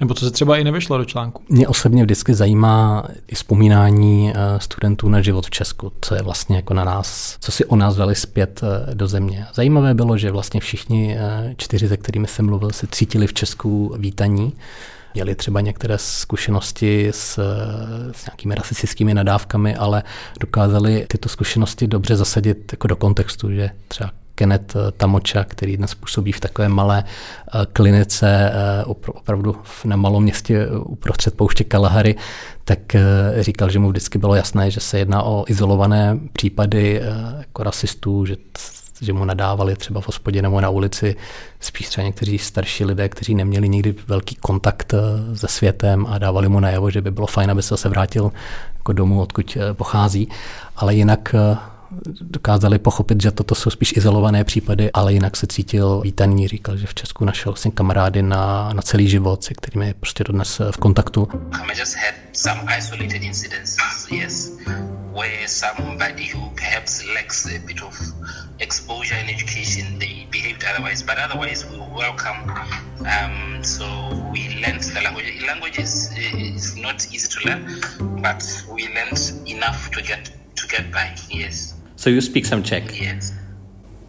Nebo 0.00 0.14
co 0.14 0.24
se 0.24 0.30
třeba 0.30 0.56
i 0.56 0.64
nevešlo 0.64 0.98
do 0.98 1.04
článku? 1.04 1.42
Mě 1.48 1.68
osobně 1.68 2.02
vždycky 2.02 2.34
zajímá 2.34 3.04
i 3.28 3.34
vzpomínání 3.34 4.32
eh, 4.34 4.34
studentů 4.60 5.08
na 5.08 5.20
život 5.20 5.46
v 5.46 5.50
Česku, 5.50 5.92
co 6.00 6.14
je 6.14 6.22
vlastně 6.22 6.56
jako 6.56 6.74
na 6.74 6.84
nás, 6.84 7.36
co 7.40 7.52
si 7.52 7.64
o 7.64 7.76
nás 7.76 7.96
dali 7.96 8.14
zpět 8.14 8.60
eh, 8.62 8.94
do 8.94 9.08
země. 9.08 9.46
Zajímavé 9.78 9.94
bylo, 9.94 10.18
že 10.18 10.30
vlastně 10.30 10.60
všichni 10.60 11.16
eh, 11.18 11.54
čtyři, 11.56 11.88
se 11.88 11.96
kterými 11.96 12.26
jsem 12.26 12.46
mluvil, 12.46 12.70
se 12.70 12.86
cítili 12.90 13.26
v 13.26 13.32
Česku 13.32 13.94
vítaní. 13.98 14.52
Měli 15.14 15.34
třeba 15.34 15.60
některé 15.60 15.98
zkušenosti 15.98 17.08
s, 17.08 17.38
s 18.12 18.26
nějakými 18.26 18.54
rasistickými 18.54 19.14
nadávkami, 19.14 19.76
ale 19.76 20.02
dokázali 20.40 21.06
tyto 21.08 21.28
zkušenosti 21.28 21.86
dobře 21.86 22.16
zasadit 22.16 22.72
jako 22.72 22.86
do 22.86 22.96
kontextu, 22.96 23.52
že 23.52 23.70
třeba 23.88 24.10
Kenneth 24.34 24.76
Tamoča, 24.96 25.44
který 25.44 25.76
dnes 25.76 25.94
působí 25.94 26.32
v 26.32 26.40
takové 26.40 26.68
malé 26.68 27.04
eh, 27.04 27.66
klinice 27.72 28.52
eh, 28.52 28.84
opravdu 28.84 29.56
na 29.84 29.96
malom 29.96 30.22
městě 30.22 30.68
uprostřed 30.68 31.34
pouště 31.34 31.64
Kalahary, 31.64 32.16
tak 32.64 32.94
eh, 32.94 33.02
říkal, 33.40 33.70
že 33.70 33.78
mu 33.78 33.88
vždycky 33.88 34.18
bylo 34.18 34.34
jasné, 34.34 34.70
že 34.70 34.80
se 34.80 34.98
jedná 34.98 35.22
o 35.22 35.44
izolované 35.48 36.18
případy 36.32 37.02
jako 37.38 37.62
rasistů, 37.62 38.26
že 38.26 38.36
že 39.00 39.12
mu 39.12 39.24
nadávali 39.24 39.76
třeba 39.76 40.00
v 40.00 40.06
hospodě 40.06 40.42
nebo 40.42 40.60
na 40.60 40.70
ulici 40.70 41.16
spíš 41.60 41.88
třeba 41.88 42.04
někteří 42.04 42.38
starší 42.38 42.84
lidé, 42.84 43.08
kteří 43.08 43.34
neměli 43.34 43.68
nikdy 43.68 43.94
velký 44.06 44.34
kontakt 44.34 44.94
se 45.34 45.48
světem 45.48 46.06
a 46.06 46.18
dávali 46.18 46.48
mu 46.48 46.60
najevo, 46.60 46.90
že 46.90 47.00
by 47.00 47.10
bylo 47.10 47.26
fajn, 47.26 47.50
aby 47.50 47.62
se 47.62 47.68
zase 47.68 47.88
vrátil 47.88 48.32
jako 48.74 48.92
domů, 48.92 49.20
odkud 49.20 49.56
pochází. 49.72 50.28
Ale 50.76 50.94
jinak 50.94 51.34
dokázali 52.20 52.78
pochopit, 52.78 53.22
že 53.22 53.30
toto 53.30 53.54
jsou 53.54 53.70
spíš 53.70 53.96
izolované 53.96 54.44
případy, 54.44 54.92
ale 54.92 55.12
jinak 55.12 55.36
se 55.36 55.46
cítil 55.46 56.00
vítaný, 56.00 56.48
říkal, 56.48 56.76
že 56.76 56.86
v 56.86 56.94
Česku 56.94 57.24
našel 57.24 57.52
vlastně 57.52 57.70
kamarády 57.70 58.22
na, 58.22 58.72
na 58.72 58.82
celý 58.82 59.08
život, 59.08 59.44
se 59.44 59.54
kterými 59.54 59.86
je 59.86 59.94
prostě 59.94 60.24
dodnes 60.24 60.60
v 60.70 60.76
kontaktu. 60.76 61.28
get 80.02 80.32
to 80.56 80.66
get 80.66 80.90
by. 80.92 81.14
Yes. 81.30 81.77
So 81.98 82.10
you 82.10 82.20
speak 82.20 82.46
some 82.46 82.62
Czech? 82.62 83.00
Yes. 83.00 83.32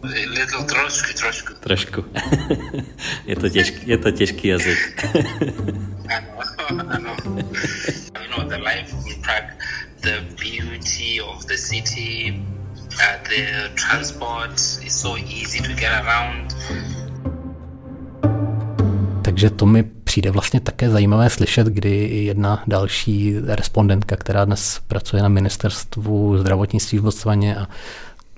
Little 0.02 0.64
trošku, 0.64 1.12
trošku. 1.18 1.54
Trošku. 1.60 2.04
je, 3.26 3.36
to 3.36 3.48
těžký, 3.48 3.90
je 3.90 3.98
to 3.98 4.10
těžký 4.10 4.48
jazyk. 4.48 5.04
ano, 6.68 6.84
ano. 6.88 7.16
You 8.22 8.28
know, 8.30 8.48
the 8.48 8.58
life 8.58 8.94
in 9.06 9.22
Prague, 9.22 9.58
the 10.00 10.22
beauty 10.38 11.20
of 11.20 11.46
the 11.46 11.58
city, 11.58 12.42
uh, 12.92 13.28
the 13.28 13.70
transport 13.74 14.54
is 14.86 15.00
so 15.00 15.16
easy 15.16 15.60
to 15.60 15.74
get 15.74 15.90
around. 15.92 16.56
Takže 19.22 19.50
to 19.50 19.66
mi 19.66 19.82
přijde 20.10 20.30
vlastně 20.30 20.60
také 20.60 20.90
zajímavé 20.90 21.30
slyšet, 21.30 21.66
kdy 21.66 22.24
jedna 22.24 22.62
další 22.66 23.34
respondentka, 23.46 24.16
která 24.16 24.44
dnes 24.44 24.80
pracuje 24.88 25.22
na 25.22 25.28
ministerstvu 25.28 26.38
zdravotnictví 26.38 26.98
v 26.98 27.02
Botswaně 27.02 27.56
a 27.56 27.68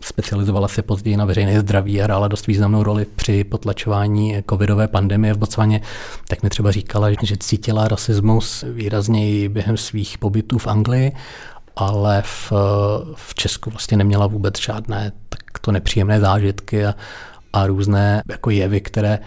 specializovala 0.00 0.68
se 0.68 0.82
později 0.82 1.16
na 1.16 1.24
veřejné 1.24 1.60
zdraví 1.60 2.00
a 2.00 2.04
hrála 2.04 2.28
dost 2.28 2.46
významnou 2.46 2.82
roli 2.82 3.06
při 3.16 3.44
potlačování 3.44 4.42
covidové 4.50 4.88
pandemie 4.88 5.34
v 5.34 5.38
Botswaně, 5.38 5.80
tak 6.28 6.42
mi 6.42 6.50
třeba 6.50 6.70
říkala, 6.70 7.08
že 7.22 7.36
cítila 7.36 7.88
rasismus 7.88 8.64
výrazněji 8.68 9.48
během 9.48 9.76
svých 9.76 10.18
pobytů 10.18 10.58
v 10.58 10.66
Anglii 10.66 11.12
ale 11.76 12.22
v, 12.22 12.52
v 13.14 13.34
Česku 13.34 13.70
vlastně 13.70 13.96
neměla 13.96 14.26
vůbec 14.26 14.60
žádné 14.60 15.12
takto 15.28 15.72
nepříjemné 15.72 16.20
zážitky 16.20 16.86
a, 16.86 16.94
a 17.52 17.66
různé 17.66 18.22
jako 18.28 18.50
jevy, 18.50 18.80
které 18.80 19.18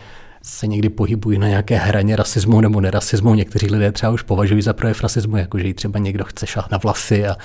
se 0.46 0.68
někdy 0.68 0.90
pohybují 0.90 1.40
na 1.40 1.48
nějaké 1.48 1.78
hraně 1.78 2.16
rasismu 2.16 2.62
nebo 2.62 2.82
nerasismu. 2.82 3.36
Někteří 3.36 3.68
lidé 3.68 3.92
třeba 3.92 4.12
už 4.12 4.22
považují 4.22 4.62
za 4.62 4.74
projev 4.74 5.02
rasismu, 5.04 5.38
jako 5.38 5.60
že 5.60 5.68
jí 5.68 5.74
třeba 5.74 6.00
někdo 6.00 6.24
chce 6.24 6.48
šát 6.48 6.72
na 6.72 6.78
vlasy 6.78 7.28
a, 7.28 7.38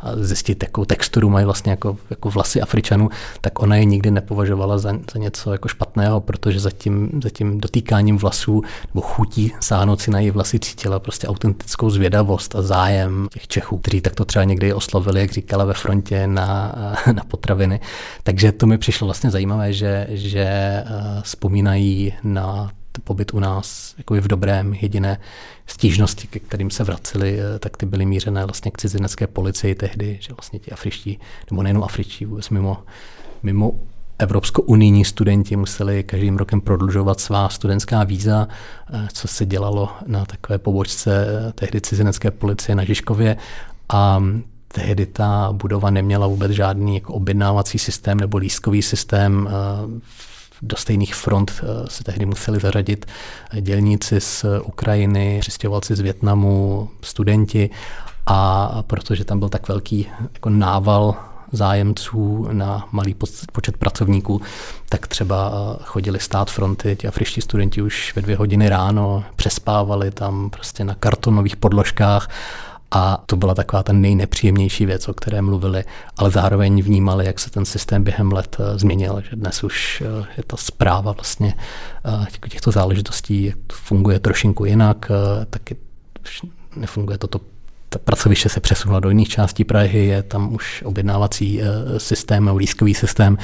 a 0.00 0.16
zjistit, 0.16 0.62
jakou 0.62 0.84
texturu 0.84 1.30
mají 1.30 1.44
vlastně 1.44 1.70
jako, 1.70 1.96
jako 2.10 2.30
vlasy 2.30 2.60
Afričanů, 2.60 3.08
tak 3.40 3.62
ona 3.62 3.76
je 3.76 3.84
nikdy 3.84 4.10
nepovažovala 4.10 4.78
za, 4.78 4.92
za 5.12 5.18
něco 5.18 5.52
jako 5.52 5.68
špatného, 5.68 6.20
protože 6.20 6.60
za 6.60 6.70
tím, 6.70 7.10
za 7.22 7.30
tím 7.30 7.60
dotýkáním 7.60 8.18
vlasů 8.18 8.62
nebo 8.94 9.00
chutí 9.00 9.52
sáhnout 9.60 10.00
si 10.00 10.10
na 10.10 10.20
její 10.20 10.30
vlasy 10.30 10.58
cítila 10.58 10.98
prostě 10.98 11.26
autentickou 11.26 11.90
zvědavost 11.90 12.56
a 12.56 12.62
zájem 12.62 13.28
těch 13.32 13.48
Čechů, 13.48 13.78
kteří 13.78 14.00
takto 14.00 14.24
třeba 14.24 14.44
někdy 14.44 14.72
oslovili, 14.72 15.20
jak 15.20 15.32
říkala 15.32 15.64
ve 15.64 15.74
frontě, 15.74 16.26
na, 16.26 16.74
na 17.12 17.24
potraviny. 17.24 17.80
Takže 18.22 18.52
to 18.52 18.66
mi 18.66 18.78
přišlo 18.78 19.06
vlastně 19.06 19.30
zajímavé, 19.30 19.72
že, 19.72 20.06
že 20.10 20.44
eh, 20.44 20.84
vzpomínají 21.22 22.12
na 22.24 22.47
pobyt 23.04 23.34
u 23.34 23.40
nás 23.40 23.94
jako 23.98 24.14
v 24.14 24.28
dobrém. 24.28 24.74
Jediné 24.74 25.20
stížnosti, 25.66 26.26
ke 26.26 26.38
kterým 26.38 26.70
se 26.70 26.84
vraceli, 26.84 27.40
eh, 27.40 27.58
tak 27.58 27.76
ty 27.76 27.86
byly 27.86 28.06
mířené 28.06 28.44
vlastně 28.44 28.70
k 28.70 28.78
cizinecké 28.78 29.26
policii 29.26 29.74
tehdy, 29.74 30.18
že 30.20 30.32
vlastně 30.32 30.58
ti 30.58 30.70
afričtí, 30.70 31.18
nebo 31.50 31.62
nejenom 31.62 31.84
afričtí, 31.84 32.24
vůbec 32.24 32.50
mimo, 32.50 32.82
mimo 33.42 33.72
Evropsko-unijní 34.18 35.04
studenti 35.04 35.56
museli 35.56 36.04
každým 36.04 36.36
rokem 36.36 36.60
prodlužovat 36.60 37.20
svá 37.20 37.48
studentská 37.48 38.04
víza, 38.04 38.48
eh, 38.92 39.08
co 39.12 39.28
se 39.28 39.46
dělalo 39.46 39.88
na 40.06 40.24
takové 40.24 40.58
pobočce 40.58 41.26
eh, 41.28 41.52
tehdy 41.52 41.80
cizinecké 41.80 42.30
policie 42.30 42.74
na 42.74 42.84
Žižkově. 42.84 43.36
A 43.88 44.22
tehdy 44.68 45.06
ta 45.06 45.48
budova 45.52 45.90
neměla 45.90 46.26
vůbec 46.26 46.52
žádný 46.52 46.94
jako 46.94 47.14
objednávací 47.14 47.78
systém 47.78 48.20
nebo 48.20 48.38
lístkový 48.38 48.82
systém 48.82 49.48
do 50.62 50.76
stejných 50.76 51.14
front 51.14 51.52
eh, 51.62 51.66
se 51.88 52.04
tehdy 52.04 52.26
museli 52.26 52.60
zařadit 52.60 53.06
dělníci 53.60 54.20
z 54.20 54.44
Ukrajiny, 54.64 55.38
přistěhovalci 55.40 55.96
z 55.96 56.00
Větnamu, 56.00 56.88
studenti. 57.02 57.70
A 58.26 58.82
protože 58.86 59.24
tam 59.24 59.38
byl 59.38 59.48
tak 59.48 59.68
velký 59.68 60.06
jako 60.34 60.50
nával 60.50 61.14
zájemců 61.52 62.48
na 62.52 62.88
malý 62.92 63.16
počet 63.52 63.76
pracovníků, 63.76 64.40
tak 64.88 65.06
třeba 65.06 65.52
eh, 65.52 65.82
chodili 65.84 66.20
stát 66.20 66.50
fronty, 66.50 66.96
ti 66.96 67.08
afričtí 67.08 67.40
studenti 67.40 67.82
už 67.82 68.12
ve 68.16 68.22
dvě 68.22 68.36
hodiny 68.36 68.68
ráno, 68.68 69.24
přespávali 69.36 70.10
tam 70.10 70.50
prostě 70.50 70.84
na 70.84 70.94
kartonových 70.94 71.56
podložkách 71.56 72.30
a 72.90 73.22
to 73.26 73.36
byla 73.36 73.54
taková 73.54 73.82
ta 73.82 73.92
nejnepříjemnější 73.92 74.86
věc, 74.86 75.08
o 75.08 75.14
které 75.14 75.42
mluvili, 75.42 75.84
ale 76.16 76.30
zároveň 76.30 76.82
vnímali, 76.82 77.26
jak 77.26 77.38
se 77.38 77.50
ten 77.50 77.64
systém 77.64 78.04
během 78.04 78.32
let 78.32 78.56
eh, 78.60 78.78
změnil, 78.78 79.22
že 79.30 79.36
dnes 79.36 79.64
už 79.64 80.02
eh, 80.06 80.26
je 80.36 80.42
ta 80.46 80.56
zpráva 80.56 81.12
vlastně 81.12 81.54
eh, 82.04 82.48
těchto 82.48 82.70
záležitostí 82.70 83.54
funguje 83.72 84.18
trošinku 84.18 84.64
jinak, 84.64 85.10
taky 85.50 85.76
nefunguje 86.76 87.18
toto 87.18 87.40
ta 87.90 87.98
pracoviště 87.98 88.48
se 88.48 88.60
přesunula 88.60 89.00
do 89.00 89.08
jiných 89.08 89.28
částí 89.28 89.64
Prahy, 89.64 90.06
je 90.06 90.22
tam 90.22 90.54
už 90.54 90.82
objednávací 90.86 91.60
systém, 91.98 92.56
lískový 92.56 92.94
systém, 92.94 93.38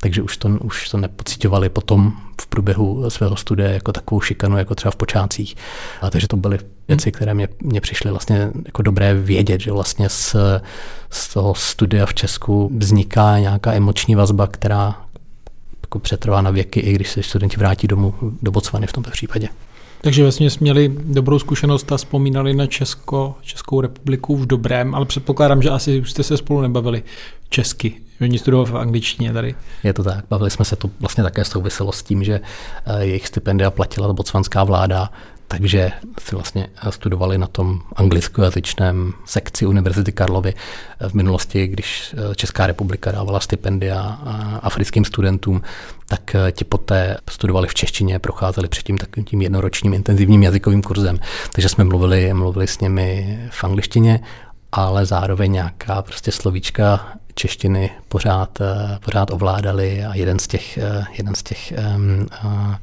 takže 0.00 0.22
už 0.22 0.36
to, 0.36 0.48
už 0.48 0.88
to 0.88 0.96
nepocitovali 0.96 1.68
potom 1.68 2.12
v 2.40 2.46
průběhu 2.46 3.10
svého 3.10 3.36
studia 3.36 3.70
jako 3.70 3.92
takovou 3.92 4.20
šikanu, 4.20 4.58
jako 4.58 4.74
třeba 4.74 4.92
v 4.92 4.96
počátcích. 4.96 5.56
A 6.00 6.10
takže 6.10 6.28
to 6.28 6.36
byly 6.36 6.58
věci, 6.90 7.12
které 7.12 7.34
mě, 7.34 7.48
mě 7.62 7.80
přišly 7.80 8.10
vlastně 8.10 8.50
jako 8.66 8.82
dobré 8.82 9.14
vědět, 9.14 9.60
že 9.60 9.72
vlastně 9.72 10.08
z, 10.08 10.36
z 11.10 11.34
toho 11.34 11.54
studia 11.54 12.06
v 12.06 12.14
Česku 12.14 12.70
vzniká 12.78 13.38
nějaká 13.38 13.72
emoční 13.72 14.14
vazba, 14.14 14.46
která 14.46 14.96
jako 15.82 15.98
přetrvá 15.98 16.42
na 16.42 16.50
věky, 16.50 16.80
i 16.80 16.92
když 16.92 17.10
se 17.10 17.22
studenti 17.22 17.56
vrátí 17.56 17.86
domů 17.86 18.14
do 18.42 18.50
Botswany 18.50 18.86
v 18.86 18.92
tomto 18.92 19.10
případě. 19.10 19.48
Takže 20.00 20.22
vlastně 20.22 20.48
měli 20.60 20.92
dobrou 21.04 21.38
zkušenost 21.38 21.92
a 21.92 21.96
vzpomínali 21.96 22.54
na 22.54 22.66
Česko, 22.66 23.34
Českou 23.42 23.80
republiku 23.80 24.36
v 24.36 24.46
dobrém, 24.46 24.94
ale 24.94 25.06
předpokládám, 25.06 25.62
že 25.62 25.70
asi 25.70 26.02
jste 26.06 26.22
se 26.22 26.36
spolu 26.36 26.60
nebavili 26.60 27.02
česky. 27.48 27.94
Oni 28.20 28.38
studovali 28.38 28.70
v 28.70 28.76
angličtině 28.76 29.32
tady. 29.32 29.54
Je 29.84 29.92
to 29.92 30.04
tak. 30.04 30.24
Bavili 30.30 30.50
jsme 30.50 30.64
se 30.64 30.76
to 30.76 30.90
vlastně 31.00 31.24
také 31.24 31.44
souviselo 31.44 31.92
s 31.92 32.02
tím, 32.02 32.24
že 32.24 32.40
eh, 32.86 33.04
jejich 33.04 33.26
stipendia 33.26 33.70
platila 33.70 34.12
botswanská 34.12 34.64
vláda, 34.64 35.10
takže 35.50 35.92
si 36.20 36.34
vlastně 36.34 36.68
studovali 36.90 37.38
na 37.38 37.46
tom 37.46 37.80
anglickojazyčném 37.96 39.12
sekci 39.24 39.66
Univerzity 39.66 40.12
Karlovy. 40.12 40.54
V 41.08 41.14
minulosti, 41.14 41.66
když 41.66 42.14
Česká 42.36 42.66
republika 42.66 43.12
dávala 43.12 43.40
stipendia 43.40 44.00
africkým 44.62 45.04
studentům, 45.04 45.62
tak 46.06 46.36
ti 46.52 46.64
poté 46.64 47.16
studovali 47.30 47.68
v 47.68 47.74
češtině, 47.74 48.18
procházeli 48.18 48.68
předtím 48.68 48.98
takovým 48.98 49.24
tím 49.24 49.42
jednoročním 49.42 49.94
intenzivním 49.94 50.42
jazykovým 50.42 50.82
kurzem. 50.82 51.18
Takže 51.52 51.68
jsme 51.68 51.84
mluvili, 51.84 52.34
mluvili 52.34 52.66
s 52.66 52.80
nimi 52.80 53.38
v 53.50 53.64
angličtině, 53.64 54.20
ale 54.72 55.06
zároveň 55.06 55.52
nějaká 55.52 56.02
prostě 56.02 56.32
slovíčka 56.32 57.08
češtiny 57.34 57.90
pořád, 58.08 58.58
pořád 59.04 59.30
ovládali 59.30 60.04
a 60.04 60.14
jeden 60.14 60.38
z 60.38 60.46
těch, 60.46 60.78
jeden 61.18 61.34
z 61.34 61.42
těch 61.42 61.72
um, 61.96 62.26
uh, 62.44 62.74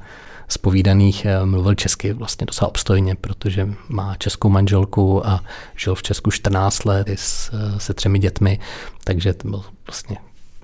spovídaných 0.47 1.25
eh, 1.25 1.45
mluvil 1.45 1.75
česky 1.75 2.13
vlastně 2.13 2.45
docela 2.45 2.69
obstojně, 2.69 3.15
protože 3.15 3.69
má 3.89 4.15
českou 4.15 4.49
manželku 4.49 5.27
a 5.27 5.43
žil 5.75 5.95
v 5.95 6.03
Česku 6.03 6.31
14 6.31 6.86
let 6.86 7.10
s, 7.10 7.51
eh, 7.53 7.79
se 7.79 7.93
třemi 7.93 8.19
dětmi, 8.19 8.60
takže 9.03 9.33
to 9.33 9.47
byl 9.47 9.63
vlastně 9.88 10.17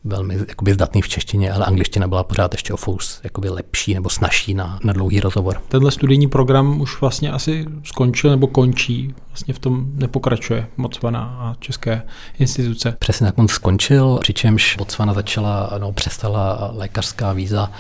velmi 0.04 0.38
jakoby 0.48 0.74
zdatný 0.74 1.02
v 1.02 1.10
češtině, 1.10 1.52
ale 1.52 1.66
angličtina 1.66 2.08
byla 2.08 2.24
pořád 2.24 2.54
ještě 2.54 2.74
o 2.74 2.78
fous 2.78 3.22
jakoby 3.24 3.50
lepší 3.50 3.94
nebo 3.94 4.10
snažší 4.10 4.54
na, 4.54 4.80
na 4.84 4.94
dlouhý 4.94 5.20
rozhovor. 5.20 5.62
Tenhle 5.68 5.92
studijní 5.92 6.28
program 6.28 6.82
už 6.82 7.02
vlastně 7.02 7.32
asi 7.32 7.66
skončil 7.84 8.32
nebo 8.32 8.48
končí, 8.48 9.16
vlastně 9.28 9.54
v 9.54 9.60
tom 9.60 9.86
nepokračuje 9.94 10.68
Botswana 10.78 11.38
a 11.40 11.56
české 11.60 12.02
instituce. 12.40 12.96
Přesně 13.00 13.26
tak 13.26 13.38
on 13.38 13.48
skončil, 13.48 14.18
přičemž 14.22 14.76
Botswana 14.78 15.14
začala, 15.14 15.70
no, 15.78 15.92
přestala 15.92 16.72
lékařská 16.74 17.34
víza 17.34 17.72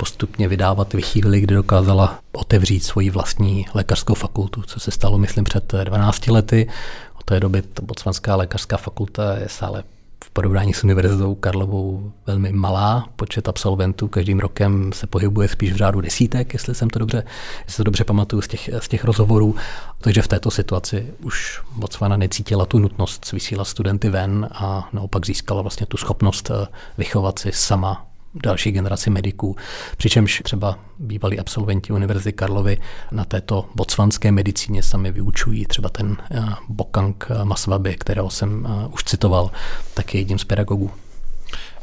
postupně 0.00 0.48
vydávat 0.48 0.94
ve 0.94 1.00
chvíli, 1.00 1.40
kdy 1.40 1.54
dokázala 1.54 2.18
otevřít 2.32 2.84
svoji 2.84 3.10
vlastní 3.10 3.66
lékařskou 3.74 4.14
fakultu, 4.14 4.62
co 4.62 4.80
se 4.80 4.90
stalo, 4.90 5.18
myslím, 5.18 5.44
před 5.44 5.74
12 5.84 6.26
lety. 6.26 6.68
Od 7.18 7.24
té 7.24 7.40
doby 7.40 7.62
ta 7.62 7.82
Botswanská 7.82 8.36
lékařská 8.36 8.76
fakulta 8.76 9.36
je 9.36 9.48
stále 9.48 9.82
v 10.24 10.30
porovnání 10.30 10.74
s 10.74 10.84
Univerzitou 10.84 11.34
Karlovou 11.34 12.12
velmi 12.26 12.52
malá. 12.52 13.08
Počet 13.16 13.48
absolventů 13.48 14.08
každým 14.08 14.40
rokem 14.40 14.92
se 14.92 15.06
pohybuje 15.06 15.48
spíš 15.48 15.72
v 15.72 15.76
řádu 15.76 16.00
desítek, 16.00 16.52
jestli 16.52 16.74
jsem 16.74 16.90
to 16.90 16.98
dobře, 16.98 17.22
jestli 17.64 17.76
to 17.76 17.84
dobře 17.84 18.04
pamatuju 18.04 18.42
z 18.42 18.48
těch, 18.48 18.70
z 18.78 18.88
těch 18.88 19.04
rozhovorů. 19.04 19.54
Takže 20.00 20.22
v 20.22 20.28
této 20.28 20.50
situaci 20.50 21.06
už 21.22 21.60
Botswana 21.76 22.16
necítila 22.16 22.66
tu 22.66 22.78
nutnost 22.78 23.32
vysílat 23.32 23.68
studenty 23.68 24.08
ven 24.08 24.48
a 24.52 24.88
naopak 24.92 25.26
získala 25.26 25.62
vlastně 25.62 25.86
tu 25.86 25.96
schopnost 25.96 26.50
eh, 26.50 26.66
vychovat 26.98 27.38
si 27.38 27.52
sama 27.52 28.09
další 28.34 28.70
generaci 28.70 29.10
mediků, 29.10 29.56
přičemž 29.96 30.42
třeba 30.44 30.78
bývalí 30.98 31.38
absolventi 31.38 31.92
Univerzity 31.92 32.32
Karlovy 32.32 32.78
na 33.12 33.24
této 33.24 33.66
botswanské 33.74 34.32
medicíně 34.32 34.82
sami 34.82 35.12
vyučují. 35.12 35.66
Třeba 35.66 35.88
ten 35.88 36.16
eh, 36.30 36.42
Bokang 36.68 37.28
Maswabi, 37.44 37.94
kterého 37.94 38.30
jsem 38.30 38.66
eh, 38.66 38.88
už 38.92 39.04
citoval, 39.04 39.50
tak 39.94 40.14
je 40.14 40.20
jedním 40.20 40.38
z 40.38 40.44
pedagogů. 40.44 40.90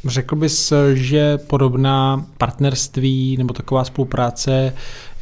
Řekl 0.05 0.35
bys, 0.35 0.73
že 0.93 1.37
podobná 1.37 2.25
partnerství 2.37 3.37
nebo 3.37 3.53
taková 3.53 3.83
spolupráce 3.83 4.73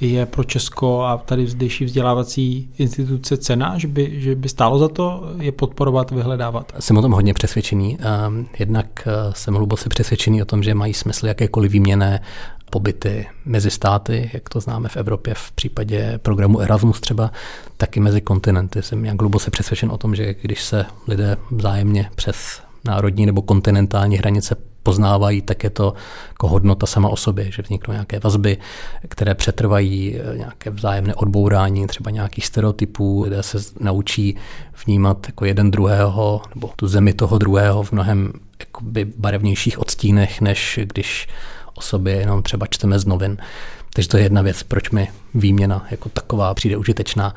je 0.02 0.26
pro 0.26 0.44
Česko 0.44 1.02
a 1.02 1.18
tady 1.18 1.48
zdejší 1.48 1.86
vzdělávací 1.86 2.70
instituce 2.78 3.38
cena, 3.38 3.78
že 3.78 3.88
by, 3.88 4.22
že 4.22 4.36
by 4.36 4.50
stálo 4.50 4.80
za 4.80 4.88
to 4.88 5.32
je 5.40 5.52
podporovat, 5.52 6.12
vyhledávat? 6.12 6.74
Jsem 6.80 6.98
o 6.98 7.02
tom 7.02 7.12
hodně 7.12 7.34
přesvědčený. 7.34 7.98
Ehm, 8.00 8.48
jednak 8.60 8.88
eh, 9.08 9.12
jsem 9.34 9.54
hluboce 9.54 9.90
přesvědčený 9.90 10.42
o 10.42 10.46
tom, 10.46 10.64
že 10.64 10.74
mají 10.74 10.94
smysl 10.94 11.28
jakékoliv 11.28 11.72
výměné 11.72 12.22
pobyty 12.70 13.28
mezi 13.46 13.72
státy, 13.72 14.32
jak 14.34 14.50
to 14.50 14.60
známe 14.60 14.90
v 14.90 14.98
Evropě 14.98 15.34
v 15.34 15.52
případě 15.52 16.20
programu 16.22 16.60
Erasmus 16.60 17.02
třeba, 17.02 17.32
tak 17.78 17.98
i 17.98 18.00
mezi 18.00 18.22
kontinenty. 18.22 18.82
Jsem 18.82 19.04
nějak 19.04 19.22
hluboce 19.22 19.52
přesvědčen 19.52 19.92
o 19.92 19.98
tom, 19.98 20.16
že 20.16 20.36
když 20.42 20.64
se 20.64 20.86
lidé 21.08 21.38
vzájemně 21.52 22.10
přes 22.16 22.65
národní 22.88 23.26
nebo 23.26 23.42
kontinentální 23.42 24.18
hranice 24.18 24.56
poznávají, 24.84 25.42
tak 25.42 25.64
je 25.64 25.70
to 25.70 25.94
jako 26.30 26.48
hodnota 26.48 26.86
sama 26.86 27.10
o 27.10 27.16
sobě, 27.16 27.52
že 27.52 27.62
vzniknou 27.62 27.92
nějaké 27.92 28.20
vazby, 28.20 28.58
které 29.08 29.36
přetrvají, 29.36 30.16
eh, 30.16 30.38
nějaké 30.38 30.70
vzájemné 30.70 31.16
odbourání, 31.16 31.88
třeba 31.88 32.12
nějakých 32.12 32.46
stereotypů, 32.46 33.24
lidé 33.24 33.44
se 33.44 33.58
naučí 33.80 34.36
vnímat 34.86 35.28
jako 35.28 35.46
jeden 35.46 35.72
druhého, 35.72 36.42
nebo 36.56 36.72
tu 36.76 36.88
zemi 36.88 37.14
toho 37.14 37.38
druhého 37.38 37.84
v 37.84 37.92
mnohem 37.92 38.34
jakoby 38.60 39.06
barevnějších 39.18 39.80
odstínech, 39.80 40.42
než 40.42 40.80
když 40.84 41.28
o 41.74 41.82
sobě 41.82 42.14
jenom 42.16 42.44
třeba 42.44 42.66
čteme 42.70 43.00
z 43.00 43.06
novin. 43.06 43.38
Takže 43.94 44.10
to 44.10 44.18
je 44.18 44.24
jedna 44.24 44.42
věc, 44.42 44.64
proč 44.64 44.90
mi 44.90 45.08
výměna 45.34 45.86
jako 45.92 46.10
taková 46.10 46.54
přijde 46.54 46.78
užitečná. 46.78 47.36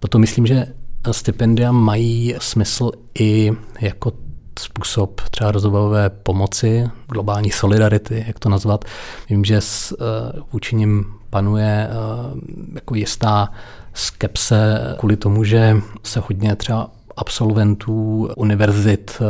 Potom 0.00 0.20
myslím, 0.20 0.46
že 0.46 0.66
stipendia 1.10 1.72
mají 1.72 2.34
smysl 2.38 2.90
i 3.18 3.52
jako 3.80 4.12
způsob 4.60 5.20
třeba 5.20 5.50
rozvojové 5.50 6.10
pomoci, 6.10 6.90
globální 7.08 7.50
solidarity, 7.50 8.24
jak 8.26 8.38
to 8.38 8.48
nazvat. 8.48 8.84
Vím, 9.30 9.44
že 9.44 9.60
s, 9.60 9.92
uh, 9.92 10.42
vůči 10.52 10.76
nim 10.76 11.06
panuje 11.30 11.88
uh, 11.88 12.38
jako 12.74 12.94
jistá 12.94 13.48
skepse 13.94 14.94
kvůli 14.98 15.16
tomu, 15.16 15.44
že 15.44 15.76
se 16.02 16.20
hodně 16.20 16.56
třeba 16.56 16.90
absolventů 17.16 18.28
univerzit 18.36 19.12
eh, 19.20 19.24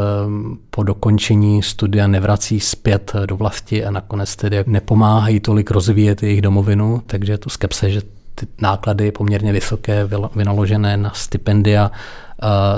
po 0.70 0.82
dokončení 0.82 1.62
studia 1.62 2.06
nevrací 2.06 2.60
zpět 2.60 3.12
do 3.26 3.36
vlasti 3.36 3.84
a 3.84 3.90
nakonec 3.90 4.36
tedy 4.36 4.64
nepomáhají 4.66 5.40
tolik 5.40 5.70
rozvíjet 5.70 6.22
jejich 6.22 6.42
domovinu, 6.42 7.02
takže 7.06 7.32
je 7.32 7.38
to 7.38 7.50
skepse, 7.50 7.90
že 7.90 8.02
ty 8.34 8.46
náklady 8.60 9.12
poměrně 9.12 9.52
vysoké 9.52 10.08
vynaložené 10.34 10.96
na 10.96 11.10
stipendia 11.14 11.90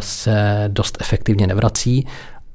se 0.00 0.64
dost 0.68 0.98
efektivně 1.00 1.46
nevrací 1.46 2.06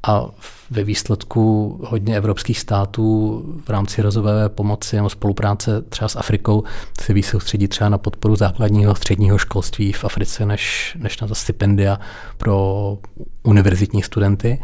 a 0.04 0.26
ve 0.70 0.84
výsledku 0.84 1.80
hodně 1.84 2.18
evropských 2.18 2.60
států 2.60 3.42
v 3.66 3.70
rámci 3.70 4.02
rozvojové 4.02 4.50
pomoci 4.50 4.96
nebo 4.96 5.10
spolupráce 5.10 5.82
třeba 5.82 6.10
s 6.10 6.16
Afrikou 6.16 6.64
se 7.02 7.14
víc 7.14 7.28
soustředí 7.28 7.68
třeba 7.68 7.90
na 7.90 7.98
podporu 7.98 8.36
základního 8.36 8.96
středního 8.96 9.38
školství 9.38 9.94
v 9.94 10.04
Africe 10.06 10.46
než, 10.46 10.98
než 11.00 11.20
na 11.20 11.28
ta 11.28 11.36
stipendia 11.36 12.00
pro 12.38 12.98
univerzitní 13.44 14.04
studenty. 14.04 14.62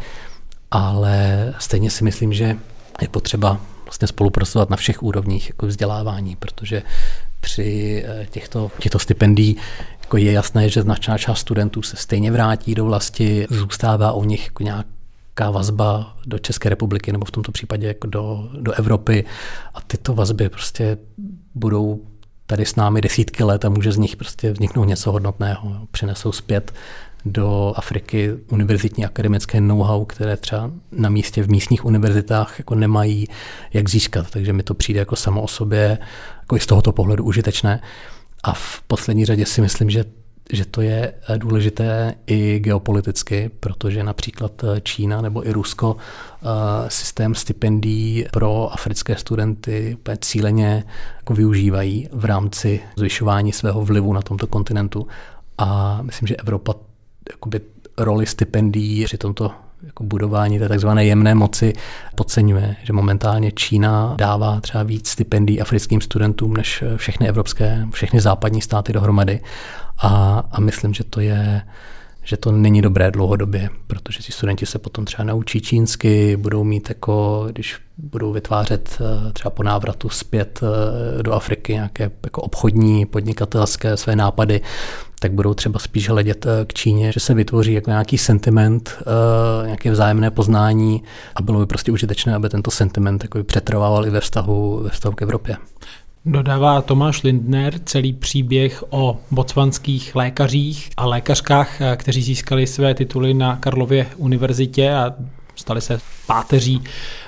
Ale 0.70 1.54
stejně 1.58 1.90
si 1.90 2.04
myslím, 2.04 2.32
že 2.32 2.56
je 3.02 3.08
potřeba 3.08 3.60
vlastně 3.84 4.08
spolupracovat 4.08 4.70
na 4.70 4.76
všech 4.76 5.02
úrovních 5.02 5.48
jako 5.48 5.66
vzdělávání, 5.66 6.36
protože 6.36 6.82
při 7.40 8.04
eh, 8.06 8.26
těchto, 8.30 8.70
těchto 8.78 8.98
stipendií 8.98 9.56
jako 10.00 10.16
je 10.16 10.32
jasné, 10.32 10.68
že 10.68 10.82
značná 10.82 11.18
část 11.18 11.38
studentů 11.38 11.82
se 11.82 11.96
stejně 11.96 12.32
vrátí 12.32 12.74
do 12.74 12.84
vlasti, 12.84 13.46
zůstává 13.50 14.12
u 14.12 14.24
nich 14.24 14.44
jako 14.44 14.62
nějak 14.62 14.86
nějaká 15.38 15.50
vazba 15.50 16.16
do 16.26 16.38
České 16.38 16.68
republiky 16.68 17.12
nebo 17.12 17.24
v 17.24 17.30
tomto 17.30 17.52
případě 17.52 17.86
jako 17.86 18.06
do, 18.06 18.48
do 18.60 18.72
Evropy 18.72 19.24
a 19.74 19.80
tyto 19.80 20.14
vazby 20.14 20.48
prostě 20.48 20.98
budou 21.54 22.00
tady 22.46 22.66
s 22.66 22.76
námi 22.76 23.00
desítky 23.00 23.44
let 23.44 23.64
a 23.64 23.68
může 23.68 23.92
z 23.92 23.96
nich 23.96 24.16
prostě 24.16 24.52
vzniknout 24.52 24.84
něco 24.84 25.12
hodnotného. 25.12 25.86
Přinesou 25.90 26.32
zpět 26.32 26.72
do 27.24 27.72
Afriky 27.76 28.32
univerzitní 28.48 29.04
akademické 29.04 29.60
know-how, 29.60 30.04
které 30.04 30.36
třeba 30.36 30.70
na 30.92 31.08
místě 31.08 31.42
v 31.42 31.48
místních 31.48 31.84
univerzitách 31.84 32.58
jako 32.58 32.74
nemají 32.74 33.28
jak 33.72 33.88
získat. 33.88 34.30
Takže 34.30 34.52
mi 34.52 34.62
to 34.62 34.74
přijde 34.74 35.00
jako 35.00 35.16
samo 35.16 35.42
o 35.42 35.48
sobě 35.48 35.98
jako 36.40 36.56
i 36.56 36.60
z 36.60 36.66
tohoto 36.66 36.92
pohledu 36.92 37.24
užitečné. 37.24 37.80
A 38.42 38.52
v 38.52 38.82
poslední 38.86 39.24
řadě 39.24 39.46
si 39.46 39.60
myslím, 39.60 39.90
že 39.90 40.04
že 40.52 40.64
to 40.64 40.80
je 40.80 41.12
eh, 41.28 41.38
důležité 41.38 42.14
i 42.26 42.58
geopoliticky, 42.58 43.50
protože 43.60 44.04
například 44.04 44.64
eh, 44.64 44.80
Čína 44.80 45.20
nebo 45.20 45.48
i 45.48 45.52
Rusko 45.52 45.96
eh, 45.96 46.46
systém 46.88 47.34
stipendií 47.34 48.26
pro 48.32 48.72
africké 48.72 49.16
studenty 49.16 49.98
cíleně 50.20 50.84
jako 51.16 51.34
využívají 51.34 52.08
v 52.12 52.24
rámci 52.24 52.80
zvyšování 52.96 53.52
svého 53.52 53.84
vlivu 53.84 54.12
na 54.12 54.22
tomto 54.22 54.46
kontinentu. 54.46 55.06
A 55.58 55.98
myslím, 56.02 56.28
že 56.28 56.36
Evropa 56.36 56.74
jakoby 57.30 57.60
roli 57.98 58.26
stipendií 58.26 59.04
při 59.04 59.18
tomto 59.18 59.50
jako 59.82 60.04
budování 60.04 60.58
té 60.58 60.68
takzvané 60.68 61.04
jemné 61.04 61.34
moci 61.34 61.72
podceňuje, 62.14 62.76
že 62.82 62.92
momentálně 62.92 63.52
Čína 63.52 64.14
dává 64.18 64.60
třeba 64.60 64.82
víc 64.82 65.08
stipendií 65.08 65.60
africkým 65.60 66.00
studentům 66.00 66.54
než 66.54 66.84
všechny 66.96 67.28
evropské, 67.28 67.86
všechny 67.92 68.20
západní 68.20 68.62
státy 68.62 68.92
dohromady. 68.92 69.40
A, 69.98 70.42
a 70.50 70.60
myslím, 70.60 70.94
že 70.94 71.04
to 71.04 71.20
je 71.20 71.62
že 72.24 72.36
to 72.36 72.52
není 72.52 72.82
dobré 72.82 73.10
dlouhodobě, 73.10 73.70
protože 73.86 74.18
ti 74.18 74.32
studenti 74.32 74.66
se 74.66 74.78
potom 74.78 75.04
třeba 75.04 75.24
naučí 75.24 75.60
čínsky, 75.60 76.36
budou 76.36 76.64
mít 76.64 76.88
jako, 76.88 77.46
když 77.50 77.76
budou 77.98 78.32
vytvářet 78.32 78.98
eh, 79.00 79.32
třeba 79.32 79.50
po 79.50 79.62
návratu 79.62 80.08
zpět 80.08 80.60
eh, 80.62 81.22
do 81.22 81.32
Afriky 81.32 81.72
nějaké 81.72 82.10
jako 82.24 82.42
obchodní, 82.42 83.06
podnikatelské 83.06 83.96
své 83.96 84.16
nápady, 84.16 84.60
tak 85.20 85.32
budou 85.32 85.54
třeba 85.54 85.78
spíš 85.78 86.08
hledět 86.08 86.46
eh, 86.46 86.64
k 86.64 86.74
Číně, 86.74 87.12
že 87.12 87.20
se 87.20 87.34
vytvoří 87.34 87.72
jako 87.72 87.90
nějaký 87.90 88.18
sentiment, 88.18 89.02
nějaké 89.64 89.90
vzájemné 89.90 90.30
poznání 90.30 91.02
a 91.34 91.42
bylo 91.42 91.60
by 91.60 91.66
prostě 91.66 91.92
užitečné, 91.92 92.34
aby 92.34 92.48
tento 92.48 92.70
sentiment 92.70 93.24
jako 93.24 93.44
přetrvával 93.44 94.06
i 94.06 94.10
ve 94.10 94.20
vztahu, 94.20 94.80
ve 94.82 94.90
vztahu 94.90 95.14
k 95.14 95.22
Evropě. 95.22 95.56
Dodává 96.26 96.82
Tomáš 96.82 97.22
Lindner 97.22 97.80
celý 97.84 98.12
příběh 98.12 98.84
o 98.90 99.18
botswanských 99.30 100.16
lékařích 100.16 100.90
a 100.96 101.06
lékařkách, 101.06 101.80
kteří 101.96 102.22
získali 102.22 102.66
své 102.66 102.94
tituly 102.94 103.34
na 103.34 103.56
Karlově 103.56 104.06
univerzitě 104.16 104.92
a 104.92 105.14
stali 105.54 105.80
se 105.80 106.00
páteří 106.26 106.82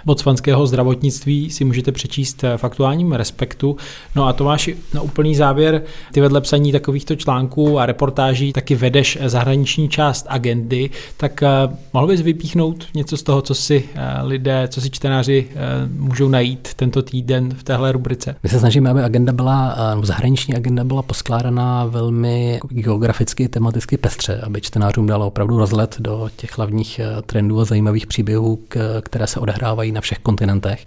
botswanského 0.04 0.66
zdravotnictví 0.66 1.50
si 1.50 1.64
můžete 1.64 1.92
přečíst 1.92 2.44
v 2.56 2.64
aktuálním 2.64 3.12
respektu. 3.12 3.76
No 4.14 4.26
a 4.26 4.32
Tomáši, 4.32 4.76
na 4.94 5.00
úplný 5.00 5.34
závěr, 5.34 5.82
ty 6.12 6.20
vedle 6.20 6.40
psaní 6.40 6.72
takovýchto 6.72 7.16
článků 7.16 7.78
a 7.78 7.86
reportáží 7.86 8.52
taky 8.52 8.74
vedeš 8.74 9.18
zahraniční 9.26 9.88
část 9.88 10.26
agendy, 10.28 10.90
tak 11.16 11.42
eh, 11.42 11.48
mohl 11.92 12.06
bys 12.06 12.20
vypíchnout 12.20 12.86
něco 12.94 13.16
z 13.16 13.22
toho, 13.22 13.42
co 13.42 13.54
si 13.54 13.88
eh, 13.94 14.22
lidé, 14.22 14.68
co 14.68 14.80
si 14.80 14.90
čtenáři 14.90 15.48
eh, 15.50 15.56
můžou 15.88 16.28
najít 16.28 16.68
tento 16.76 17.02
týden 17.02 17.54
v 17.54 17.62
téhle 17.62 17.92
rubrice? 17.92 18.36
My 18.42 18.48
se 18.48 18.58
snažíme, 18.58 18.90
aby 18.90 19.02
agenda 19.02 19.32
byla, 19.32 19.76
zahraniční 20.02 20.54
agenda 20.54 20.84
byla 20.84 21.02
poskládaná 21.02 21.84
velmi 21.84 22.60
geograficky, 22.68 23.48
tematicky 23.48 23.96
pestře, 23.96 24.40
aby 24.40 24.60
čtenářům 24.60 25.06
dala 25.06 25.26
opravdu 25.26 25.58
rozlet 25.58 25.96
do 25.98 26.28
těch 26.36 26.56
hlavních 26.58 27.00
trendů 27.26 27.60
a 27.60 27.64
zajímavých 27.64 28.06
příběhů, 28.06 28.58
které 29.02 29.26
se 29.26 29.40
odehrávají 29.40 29.92
na 29.92 30.00
všech 30.00 30.18
kontinentech. 30.18 30.84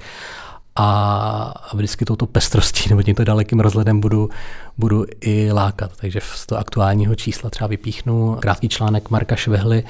A 0.75 1.53
vždycky 1.73 2.05
touto 2.05 2.25
pestrostí 2.25 2.89
nebo 2.89 3.03
tímto 3.03 3.23
dalekým 3.23 3.59
rozhledem 3.59 3.99
budu, 3.99 4.29
budu 4.77 5.05
i 5.21 5.51
lákat. 5.51 5.91
Takže 5.97 6.19
z 6.23 6.45
toho 6.45 6.59
aktuálního 6.59 7.15
čísla 7.15 7.49
třeba 7.49 7.67
vypíchnu 7.67 8.37
krátký 8.39 8.69
článek 8.69 9.09
Marka 9.09 9.35
Švehly 9.35 9.83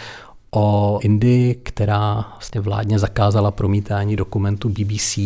o 0.52 1.00
Indii, 1.02 1.56
která 1.56 2.26
vlastně 2.32 2.62
vládně 2.62 3.00
zakázala 3.00 3.52
promítání 3.52 4.16
dokumentu 4.16 4.70
BBC, 4.70 5.20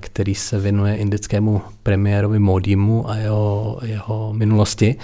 který 0.00 0.34
se 0.34 0.58
věnuje 0.58 0.96
indickému 0.96 1.62
premiérovi 1.82 2.38
Modimu 2.38 3.10
a 3.10 3.16
jeho, 3.16 3.78
jeho 3.82 4.32
minulosti. 4.32 4.96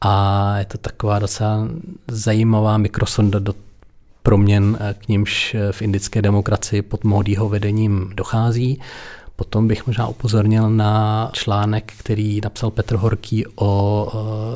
A 0.00 0.54
je 0.58 0.64
to 0.64 0.78
taková 0.78 1.18
docela 1.18 1.68
zajímavá 2.08 2.78
mikrosonda 2.78 3.38
do 3.38 3.54
proměn, 4.26 4.78
eh, 4.80 4.94
k 4.94 5.08
nímž 5.08 5.54
eh, 5.54 5.72
v 5.72 5.82
indické 5.82 6.22
demokracii 6.22 6.82
pod 6.82 7.04
Módího 7.04 7.48
vedením 7.48 8.10
dochází. 8.14 8.80
Potom 9.36 9.68
bych 9.68 9.86
možná 9.86 10.06
upozornil 10.06 10.70
na 10.70 11.30
článek, 11.32 11.92
který 11.98 12.40
napsal 12.44 12.70
Petr 12.70 12.96
Horký 12.96 13.44
o 13.56 14.08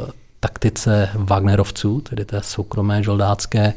e, 0.09 0.13
taktice 0.41 1.11
Wagnerovců, 1.15 2.01
tedy 2.01 2.25
té 2.25 2.41
soukromé 2.43 3.03
žoldácké 3.03 3.75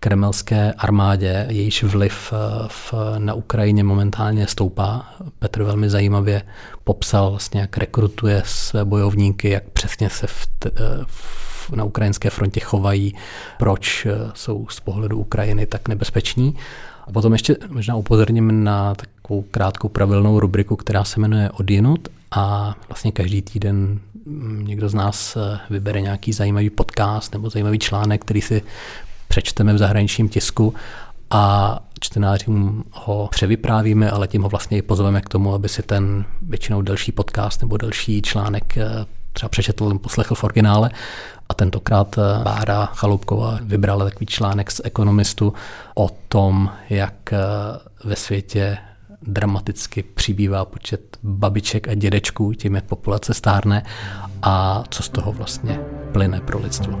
kremelské 0.00 0.72
armádě, 0.72 1.46
jejíž 1.48 1.82
vliv 1.82 2.32
v, 2.68 2.94
na 3.18 3.34
Ukrajině 3.34 3.84
momentálně 3.84 4.46
stoupá. 4.46 5.14
Petr 5.38 5.62
velmi 5.62 5.90
zajímavě 5.90 6.42
popsal, 6.84 7.30
vlastně, 7.30 7.60
jak 7.60 7.76
rekrutuje 7.76 8.42
své 8.46 8.84
bojovníky, 8.84 9.50
jak 9.50 9.64
přesně 9.64 10.10
se 10.10 10.26
v, 10.26 10.48
v 11.06 11.57
na 11.76 11.84
ukrajinské 11.84 12.30
frontě 12.30 12.60
chovají, 12.60 13.14
proč 13.58 14.06
eh, 14.06 14.30
jsou 14.34 14.66
z 14.70 14.80
pohledu 14.80 15.18
Ukrajiny 15.18 15.66
tak 15.66 15.88
nebezpeční. 15.88 16.54
A 17.06 17.12
potom 17.12 17.32
ještě 17.32 17.56
možná 17.68 17.96
upozorním 17.96 18.64
na 18.64 18.94
takovou 18.94 19.42
krátkou 19.42 19.88
pravilnou 19.88 20.40
rubriku, 20.40 20.76
která 20.76 21.04
se 21.04 21.20
jmenuje 21.20 21.50
Odjinut 21.50 22.08
a 22.30 22.74
vlastně 22.88 23.12
každý 23.12 23.42
týden 23.42 24.00
mm, 24.26 24.64
někdo 24.66 24.88
z 24.88 24.94
nás 24.94 25.36
eh, 25.36 25.60
vybere 25.70 26.00
nějaký 26.00 26.32
zajímavý 26.32 26.70
podcast 26.70 27.32
nebo 27.32 27.50
zajímavý 27.50 27.78
článek, 27.78 28.20
který 28.24 28.40
si 28.40 28.62
přečteme 29.28 29.72
v 29.72 29.78
zahraničním 29.78 30.28
tisku 30.28 30.74
a 31.30 31.78
čtenářům 32.00 32.84
ho 32.92 33.28
převyprávíme, 33.30 34.10
ale 34.10 34.28
tím 34.28 34.42
ho 34.42 34.48
vlastně 34.48 34.78
i 34.78 34.82
pozveme 34.82 35.20
k 35.20 35.28
tomu, 35.28 35.54
aby 35.54 35.68
si 35.68 35.82
ten 35.82 36.24
většinou 36.42 36.82
delší 36.82 37.12
podcast 37.12 37.60
nebo 37.60 37.76
delší 37.76 38.22
článek 38.22 38.76
eh, 38.76 39.06
třeba 39.38 39.48
přečetl, 39.48 39.98
poslechl 39.98 40.34
v 40.34 40.44
originále. 40.44 40.90
A 41.48 41.54
tentokrát 41.54 42.18
eh, 42.18 42.44
Bára 42.44 42.86
Chalupková 42.86 43.58
vybrala 43.62 44.04
takový 44.04 44.26
článek 44.26 44.70
z 44.70 44.80
ekonomistu 44.84 45.54
o 45.94 46.10
tom, 46.28 46.70
jak 46.90 47.32
eh, 47.32 47.38
ve 48.04 48.16
světě 48.16 48.78
dramaticky 49.22 50.02
přibývá 50.02 50.64
počet 50.64 51.18
babiček 51.22 51.88
a 51.88 51.94
dědečků, 51.94 52.52
tím 52.52 52.74
jak 52.74 52.84
populace 52.84 53.34
stárne 53.34 53.82
a 54.42 54.84
co 54.90 55.02
z 55.02 55.08
toho 55.08 55.32
vlastně 55.32 55.80
plyne 56.12 56.40
pro 56.40 56.58
lidstvo. 56.58 57.00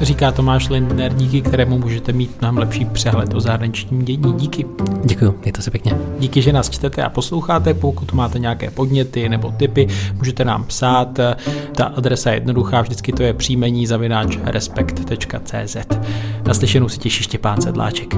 Říká 0.00 0.32
Tomáš 0.32 0.68
Lindner, 0.68 1.14
díky 1.14 1.42
kterému 1.42 1.78
můžete 1.78 2.12
mít 2.12 2.40
mnohem 2.40 2.58
lepší 2.58 2.84
přehled 2.84 3.34
o 3.34 3.40
zahraničním 3.40 4.04
dění. 4.04 4.32
Díky. 4.32 4.66
Děkuji, 5.04 5.38
mějte 5.42 5.62
se 5.62 5.70
pěkně. 5.70 5.98
Díky, 6.18 6.42
že 6.42 6.52
nás 6.52 6.70
čtete 6.70 7.02
a 7.02 7.08
posloucháte. 7.08 7.74
Pokud 7.74 8.12
máte 8.12 8.38
nějaké 8.38 8.70
podněty 8.70 9.28
nebo 9.28 9.50
tipy, 9.50 9.88
můžete 10.14 10.44
nám 10.44 10.64
psát. 10.64 11.18
Ta 11.74 11.84
adresa 11.84 12.30
je 12.30 12.36
jednoduchá, 12.36 12.82
vždycky 12.82 13.12
to 13.12 13.22
je 13.22 13.34
příjmení 13.34 13.86
zavináč 13.86 14.38
respekt.cz. 14.44 15.76
Naslyšenou 16.46 16.88
si 16.88 16.98
těší 16.98 17.22
Štěpán 17.22 17.60
Sedláček. 17.60 18.14